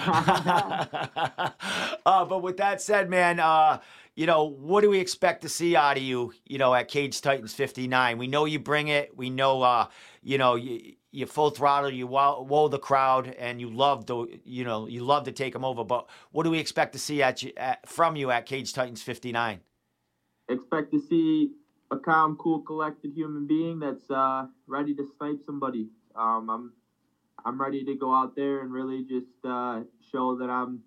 uh, 2.07 2.25
but 2.25 2.43
with 2.43 2.57
that 2.57 2.81
said, 2.81 3.11
man, 3.11 3.40
uh, 3.40 3.81
you 4.14 4.25
know, 4.25 4.45
what 4.45 4.81
do 4.81 4.88
we 4.88 4.99
expect 4.99 5.43
to 5.43 5.51
see 5.51 5.77
out 5.77 5.99
of 5.99 6.03
you, 6.03 6.33
you 6.47 6.57
know, 6.57 6.75
at 6.75 6.88
Cage 6.88 7.21
Titans 7.21 7.53
59? 7.53 8.16
We 8.16 8.27
know 8.27 8.47
you 8.47 8.59
bring 8.59 8.88
it. 8.88 9.14
We 9.14 9.29
know, 9.29 9.61
uh, 9.61 9.87
you 10.23 10.38
know, 10.38 10.55
you, 10.55 10.95
you 11.12 11.27
full 11.27 11.51
throttle, 11.51 11.93
you 11.93 12.07
wow, 12.07 12.40
wow 12.40 12.69
the 12.69 12.79
crowd, 12.79 13.35
and 13.38 13.61
you 13.61 13.69
love 13.69 14.07
to, 14.07 14.29
you 14.45 14.64
know, 14.64 14.87
you 14.87 15.05
love 15.05 15.25
to 15.25 15.33
take 15.33 15.53
them 15.53 15.64
over. 15.64 15.85
But 15.85 16.09
what 16.33 16.45
do 16.45 16.51
we 16.51 16.59
expect 16.59 16.95
to 16.95 16.99
see 16.99 17.23
at 17.23 17.43
you, 17.43 17.53
at, 17.57 17.87
from 17.87 18.16
you 18.16 18.31
at 18.31 18.47
Cage 18.47 18.73
Titans 18.73 19.03
59? 19.03 19.61
Expect 20.51 20.91
to 20.93 20.99
see 20.99 21.51
a 21.91 21.97
calm, 21.97 22.35
cool, 22.37 22.61
collected 22.61 23.13
human 23.13 23.47
being 23.47 23.81
that's 23.81 24.11
uh, 24.11 24.47
ready 24.67 24.95
to 24.95 25.05
snipe 25.05 25.41
somebody. 25.43 25.89
Um, 26.15 26.51
I'm 26.51 26.75
I'm 27.45 27.61
ready 27.61 27.85
to 27.85 27.95
go 27.95 28.13
out 28.13 28.35
there 28.35 28.63
and 28.63 28.73
really 28.73 29.03
just 29.03 29.45
uh, 29.45 29.85
show 30.01 30.35
that 30.37 30.51
I'm 30.51 30.83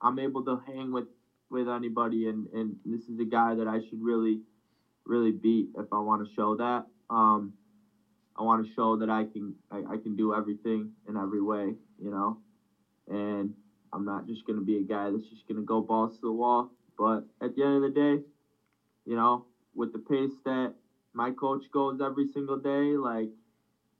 I'm 0.00 0.18
able 0.18 0.42
to 0.42 0.56
hang 0.56 0.92
with 0.92 1.06
with 1.48 1.68
anybody, 1.68 2.26
and 2.28 2.46
and 2.52 2.76
this 2.84 3.08
is 3.08 3.18
a 3.18 3.24
guy 3.24 3.54
that 3.54 3.68
I 3.68 3.78
should 3.78 4.02
really 4.02 4.40
really 5.06 5.32
beat 5.32 5.68
if 5.74 5.92
I 5.92 6.00
want 6.00 6.20
to 6.20 6.30
show 6.30 6.54
that. 6.56 6.86
Um, 7.10 7.52
I 8.36 8.42
want 8.42 8.64
to 8.64 8.70
show 8.70 8.96
that 8.96 9.10
I 9.10 9.24
can 9.24 9.54
I, 9.70 9.84
I 9.90 9.98
can 9.98 10.14
do 10.16 10.34
everything 10.34 10.90
in 11.06 11.16
every 11.16 11.40
way, 11.42 11.78
you 11.98 12.10
know, 12.10 12.38
and 13.08 13.52
I'm 13.92 14.04
not 14.04 14.26
just 14.26 14.44
gonna 14.46 14.62
be 14.62 14.78
a 14.78 14.82
guy 14.84 15.10
that's 15.10 15.28
just 15.28 15.46
gonna 15.46 15.62
go 15.62 15.82
balls 15.82 16.14
to 16.16 16.26
the 16.26 16.32
wall. 16.32 16.68
But 16.98 17.24
at 17.40 17.54
the 17.54 17.64
end 17.64 17.76
of 17.76 17.82
the 17.82 17.90
day, 17.90 18.22
you 19.06 19.16
know, 19.16 19.44
with 19.74 19.92
the 19.92 19.98
pace 19.98 20.36
that 20.44 20.74
my 21.14 21.30
coach 21.30 21.64
goes 21.72 22.00
every 22.00 22.26
single 22.28 22.58
day, 22.58 22.96
like 22.96 23.30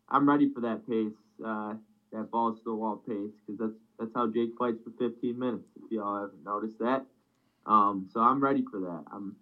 I'm 0.09 0.29
ready 0.29 0.51
for 0.53 0.61
that 0.61 0.87
pace, 0.87 1.14
uh, 1.45 1.75
that 2.12 2.31
balls 2.31 2.59
to 2.59 2.64
the 2.64 2.75
wall 2.75 3.03
pace, 3.07 3.33
because 3.47 3.59
that's 3.59 3.81
that's 3.99 4.11
how 4.14 4.27
Jake 4.29 4.51
fights 4.59 4.79
for 4.85 4.90
15 4.99 5.38
minutes. 5.38 5.69
If 5.77 5.90
y'all 5.90 6.21
haven't 6.21 6.45
noticed 6.45 6.79
that, 6.81 7.07
um, 7.64 8.09
so 8.12 8.21
I'm 8.21 8.42
ready 8.42 8.64
for 8.71 8.81
that. 8.81 9.05
I'm 9.12 9.37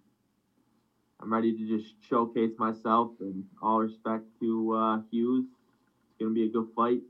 I'm 1.21 1.33
ready 1.33 1.57
to 1.57 1.79
just 1.79 1.95
showcase 2.09 2.53
myself. 2.59 3.13
And 3.21 3.45
all 3.63 3.81
respect 3.81 4.25
to 4.41 4.75
uh, 4.75 4.99
Hughes. 5.11 5.47
It's 5.47 6.21
gonna 6.21 6.35
be 6.35 6.45
a 6.45 6.49
good 6.49 6.69
fight. 6.77 7.01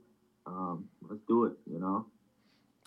Um, 0.46 0.88
let's 1.08 1.22
do 1.26 1.44
it. 1.44 1.54
You 1.70 1.80
know. 1.80 2.06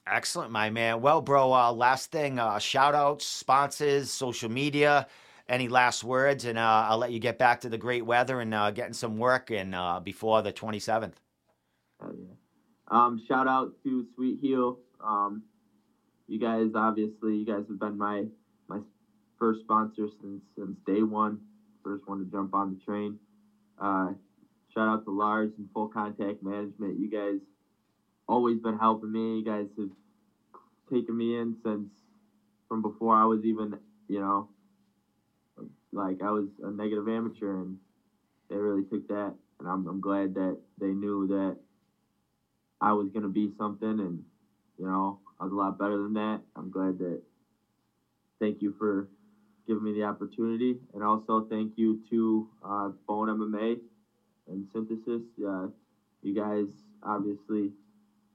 Excellent, 0.09 0.51
my 0.51 0.69
man. 0.69 1.01
Well, 1.01 1.21
bro, 1.21 1.51
uh, 1.51 1.73
last 1.73 2.11
thing, 2.11 2.39
uh, 2.39 2.59
shout 2.59 2.95
outs, 2.95 3.25
sponsors, 3.25 4.09
social 4.09 4.49
media, 4.49 5.05
any 5.49 5.67
last 5.67 6.03
words, 6.03 6.45
and 6.45 6.57
uh, 6.57 6.87
I'll 6.89 6.97
let 6.97 7.11
you 7.11 7.19
get 7.19 7.37
back 7.37 7.61
to 7.61 7.69
the 7.69 7.77
great 7.77 8.05
weather 8.05 8.41
and 8.41 8.53
uh, 8.53 8.71
getting 8.71 8.93
some 8.93 9.17
work 9.17 9.49
and 9.51 9.73
uh, 9.73 9.99
before 9.99 10.41
the 10.41 10.51
27th. 10.51 11.13
Oh, 12.01 12.11
yeah. 12.17 12.33
Um, 12.89 13.21
shout 13.27 13.47
out 13.47 13.71
to 13.83 14.05
Sweet 14.15 14.39
Heel. 14.41 14.79
Um, 15.03 15.43
you 16.27 16.39
guys, 16.39 16.71
obviously, 16.75 17.35
you 17.35 17.45
guys 17.45 17.63
have 17.69 17.79
been 17.79 17.97
my 17.97 18.25
my 18.67 18.79
first 19.39 19.61
sponsor 19.61 20.07
since 20.21 20.41
since 20.57 20.77
day 20.85 21.01
one. 21.01 21.39
First 21.83 22.07
one 22.07 22.19
to 22.19 22.25
jump 22.25 22.53
on 22.53 22.77
the 22.77 22.85
train. 22.85 23.17
Uh, 23.79 24.09
shout 24.73 24.87
out 24.87 25.05
to 25.05 25.11
Lars 25.11 25.51
and 25.57 25.67
Full 25.73 25.87
Contact 25.87 26.43
Management. 26.43 26.99
You 26.99 27.09
guys 27.09 27.39
always 28.27 28.59
been 28.59 28.77
helping 28.77 29.11
me. 29.11 29.39
You 29.39 29.45
guys 29.45 29.67
have 29.77 29.89
taken 30.91 31.17
me 31.17 31.37
in 31.37 31.55
since 31.63 31.89
from 32.67 32.81
before 32.81 33.15
I 33.15 33.25
was 33.25 33.43
even, 33.45 33.77
you 34.07 34.19
know, 34.19 34.49
like 35.91 36.21
I 36.21 36.31
was 36.31 36.59
a 36.63 36.71
negative 36.71 37.07
amateur, 37.07 37.61
and 37.61 37.77
they 38.49 38.57
really 38.57 38.83
took 38.83 39.05
that. 39.07 39.35
And 39.59 39.67
I'm 39.67 39.87
I'm 39.87 39.99
glad 39.99 40.35
that 40.35 40.57
they 40.77 40.93
knew 40.93 41.27
that 41.27 41.57
I 42.81 42.93
was 42.93 43.09
gonna 43.09 43.27
be 43.29 43.49
something, 43.49 43.99
and 43.99 44.23
you 44.77 44.85
know, 44.85 45.17
I 45.39 45.43
was 45.43 45.51
a 45.51 45.55
lot 45.55 45.77
better 45.77 45.97
than 45.97 46.13
that. 46.13 46.41
I'm 46.55 46.69
glad 46.69 46.97
that. 46.99 47.19
Thank 48.39 48.61
you 48.61 48.71
for 48.71 49.07
giving 49.67 49.83
me 49.83 49.93
the 49.93 50.03
opportunity, 50.03 50.77
and 50.93 51.03
also 51.03 51.41
thank 51.41 51.71
you 51.75 51.97
to 52.09 52.45
uh, 52.63 52.89
Bone 53.07 53.29
MMA 53.29 53.79
and 54.47 54.65
Synthesis. 54.65 55.23
Uh, 55.45 55.67
you 56.21 56.33
guys 56.33 56.85
obviously 57.03 57.73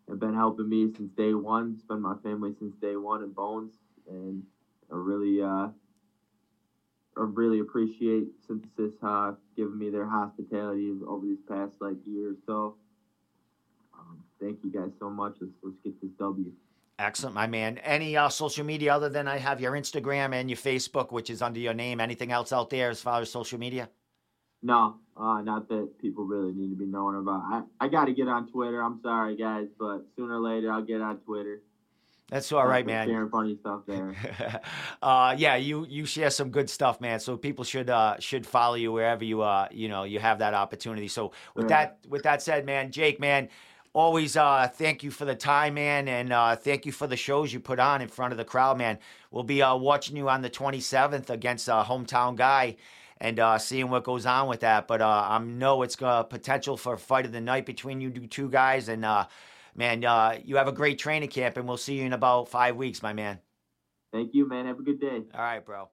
have 0.08 0.18
been 0.18 0.34
helping 0.34 0.68
me 0.68 0.88
since 0.88 1.12
day 1.12 1.34
one. 1.34 1.72
It's 1.72 1.84
been 1.84 2.00
my 2.00 2.14
family 2.16 2.52
since 2.52 2.76
day 2.76 2.96
one 2.96 3.22
in 3.22 3.30
Bones, 3.30 3.80
and 4.06 4.44
really, 4.88 5.42
uh, 5.42 5.68
really 7.16 7.60
appreciate 7.60 8.28
Synthesis 8.46 8.92
uh, 9.02 9.32
giving 9.56 9.78
me 9.78 9.90
their 9.90 10.06
hospitality 10.06 10.92
over 11.06 11.26
these 11.26 11.38
past 11.48 11.72
like 11.80 11.96
year 12.06 12.30
or 12.30 12.36
so. 12.46 12.74
Um, 13.94 14.22
thank 14.40 14.58
you 14.64 14.72
guys 14.72 14.90
so 14.98 15.10
much. 15.10 15.34
Let's 15.40 15.52
let's 15.62 15.76
get 15.84 16.00
this 16.00 16.10
W. 16.18 16.52
Excellent, 16.98 17.34
my 17.34 17.46
man. 17.46 17.78
Any 17.78 18.16
uh, 18.16 18.28
social 18.28 18.64
media 18.64 18.94
other 18.94 19.08
than 19.08 19.26
I 19.26 19.38
have 19.38 19.60
your 19.60 19.72
Instagram 19.72 20.34
and 20.34 20.48
your 20.48 20.56
Facebook, 20.56 21.10
which 21.10 21.30
is 21.30 21.42
under 21.42 21.58
your 21.58 21.74
name? 21.74 22.00
Anything 22.00 22.30
else 22.30 22.52
out 22.52 22.70
there 22.70 22.90
as 22.90 23.00
far 23.00 23.20
as 23.20 23.30
social 23.30 23.58
media? 23.58 23.88
No, 24.62 24.96
uh, 25.16 25.40
not 25.42 25.68
that 25.68 25.98
people 25.98 26.24
really 26.24 26.52
need 26.52 26.70
to 26.70 26.76
be 26.76 26.86
knowing 26.86 27.16
about. 27.16 27.42
I, 27.44 27.86
I 27.86 27.88
got 27.88 28.04
to 28.04 28.12
get 28.12 28.28
on 28.28 28.46
Twitter. 28.48 28.80
I'm 28.80 29.00
sorry, 29.02 29.36
guys, 29.36 29.66
but 29.78 30.06
sooner 30.16 30.36
or 30.36 30.40
later 30.40 30.70
I'll 30.70 30.84
get 30.84 31.00
on 31.00 31.18
Twitter. 31.18 31.62
That's 32.32 32.50
all 32.50 32.66
right, 32.66 32.86
man. 32.86 33.08
Sharing 33.08 33.28
funny 33.28 33.58
stuff 33.60 33.82
there. 33.86 34.16
uh, 35.02 35.34
yeah, 35.36 35.56
you 35.56 35.84
you 35.86 36.06
share 36.06 36.30
some 36.30 36.48
good 36.48 36.70
stuff, 36.70 36.98
man. 36.98 37.20
So 37.20 37.36
people 37.36 37.62
should 37.62 37.90
uh, 37.90 38.18
should 38.20 38.46
follow 38.46 38.74
you 38.74 38.90
wherever 38.90 39.22
you 39.22 39.42
uh 39.42 39.68
you 39.70 39.88
know 39.88 40.04
you 40.04 40.18
have 40.18 40.38
that 40.38 40.54
opportunity. 40.54 41.08
So 41.08 41.32
with 41.54 41.68
yeah. 41.68 41.76
that 41.84 41.98
with 42.08 42.22
that 42.22 42.40
said, 42.40 42.64
man, 42.64 42.90
Jake, 42.90 43.20
man, 43.20 43.50
always 43.92 44.34
uh, 44.34 44.66
thank 44.72 45.02
you 45.02 45.10
for 45.10 45.26
the 45.26 45.34
time, 45.34 45.74
man, 45.74 46.08
and 46.08 46.32
uh, 46.32 46.56
thank 46.56 46.86
you 46.86 46.92
for 46.92 47.06
the 47.06 47.18
shows 47.18 47.52
you 47.52 47.60
put 47.60 47.78
on 47.78 48.00
in 48.00 48.08
front 48.08 48.32
of 48.32 48.38
the 48.38 48.46
crowd, 48.46 48.78
man. 48.78 48.98
We'll 49.30 49.44
be 49.44 49.60
uh, 49.60 49.76
watching 49.76 50.16
you 50.16 50.30
on 50.30 50.40
the 50.40 50.48
27th 50.48 51.28
against 51.28 51.68
a 51.68 51.84
hometown 51.86 52.36
guy 52.36 52.76
and 53.18 53.38
uh, 53.40 53.58
seeing 53.58 53.90
what 53.90 54.04
goes 54.04 54.24
on 54.24 54.48
with 54.48 54.60
that. 54.60 54.88
But 54.88 55.02
uh, 55.02 55.26
I 55.28 55.38
know 55.38 55.82
it's 55.82 55.96
got 55.96 56.30
potential 56.30 56.78
for 56.78 56.94
a 56.94 56.98
fight 56.98 57.26
of 57.26 57.32
the 57.32 57.42
night 57.42 57.66
between 57.66 58.00
you 58.00 58.10
two 58.10 58.48
guys. 58.48 58.88
And 58.88 59.04
uh, 59.04 59.26
man, 59.74 60.04
uh, 60.04 60.38
you 60.44 60.56
have 60.56 60.68
a 60.68 60.72
great 60.72 60.98
training 60.98 61.28
camp, 61.28 61.56
and 61.56 61.66
we'll 61.66 61.76
see 61.76 61.94
you 61.94 62.04
in 62.04 62.12
about 62.12 62.48
five 62.48 62.76
weeks, 62.76 63.02
my 63.02 63.12
man. 63.12 63.40
Thank 64.12 64.34
you, 64.34 64.48
man. 64.48 64.66
Have 64.66 64.78
a 64.78 64.82
good 64.82 65.00
day. 65.00 65.22
All 65.34 65.40
right, 65.40 65.64
bro. 65.64 65.88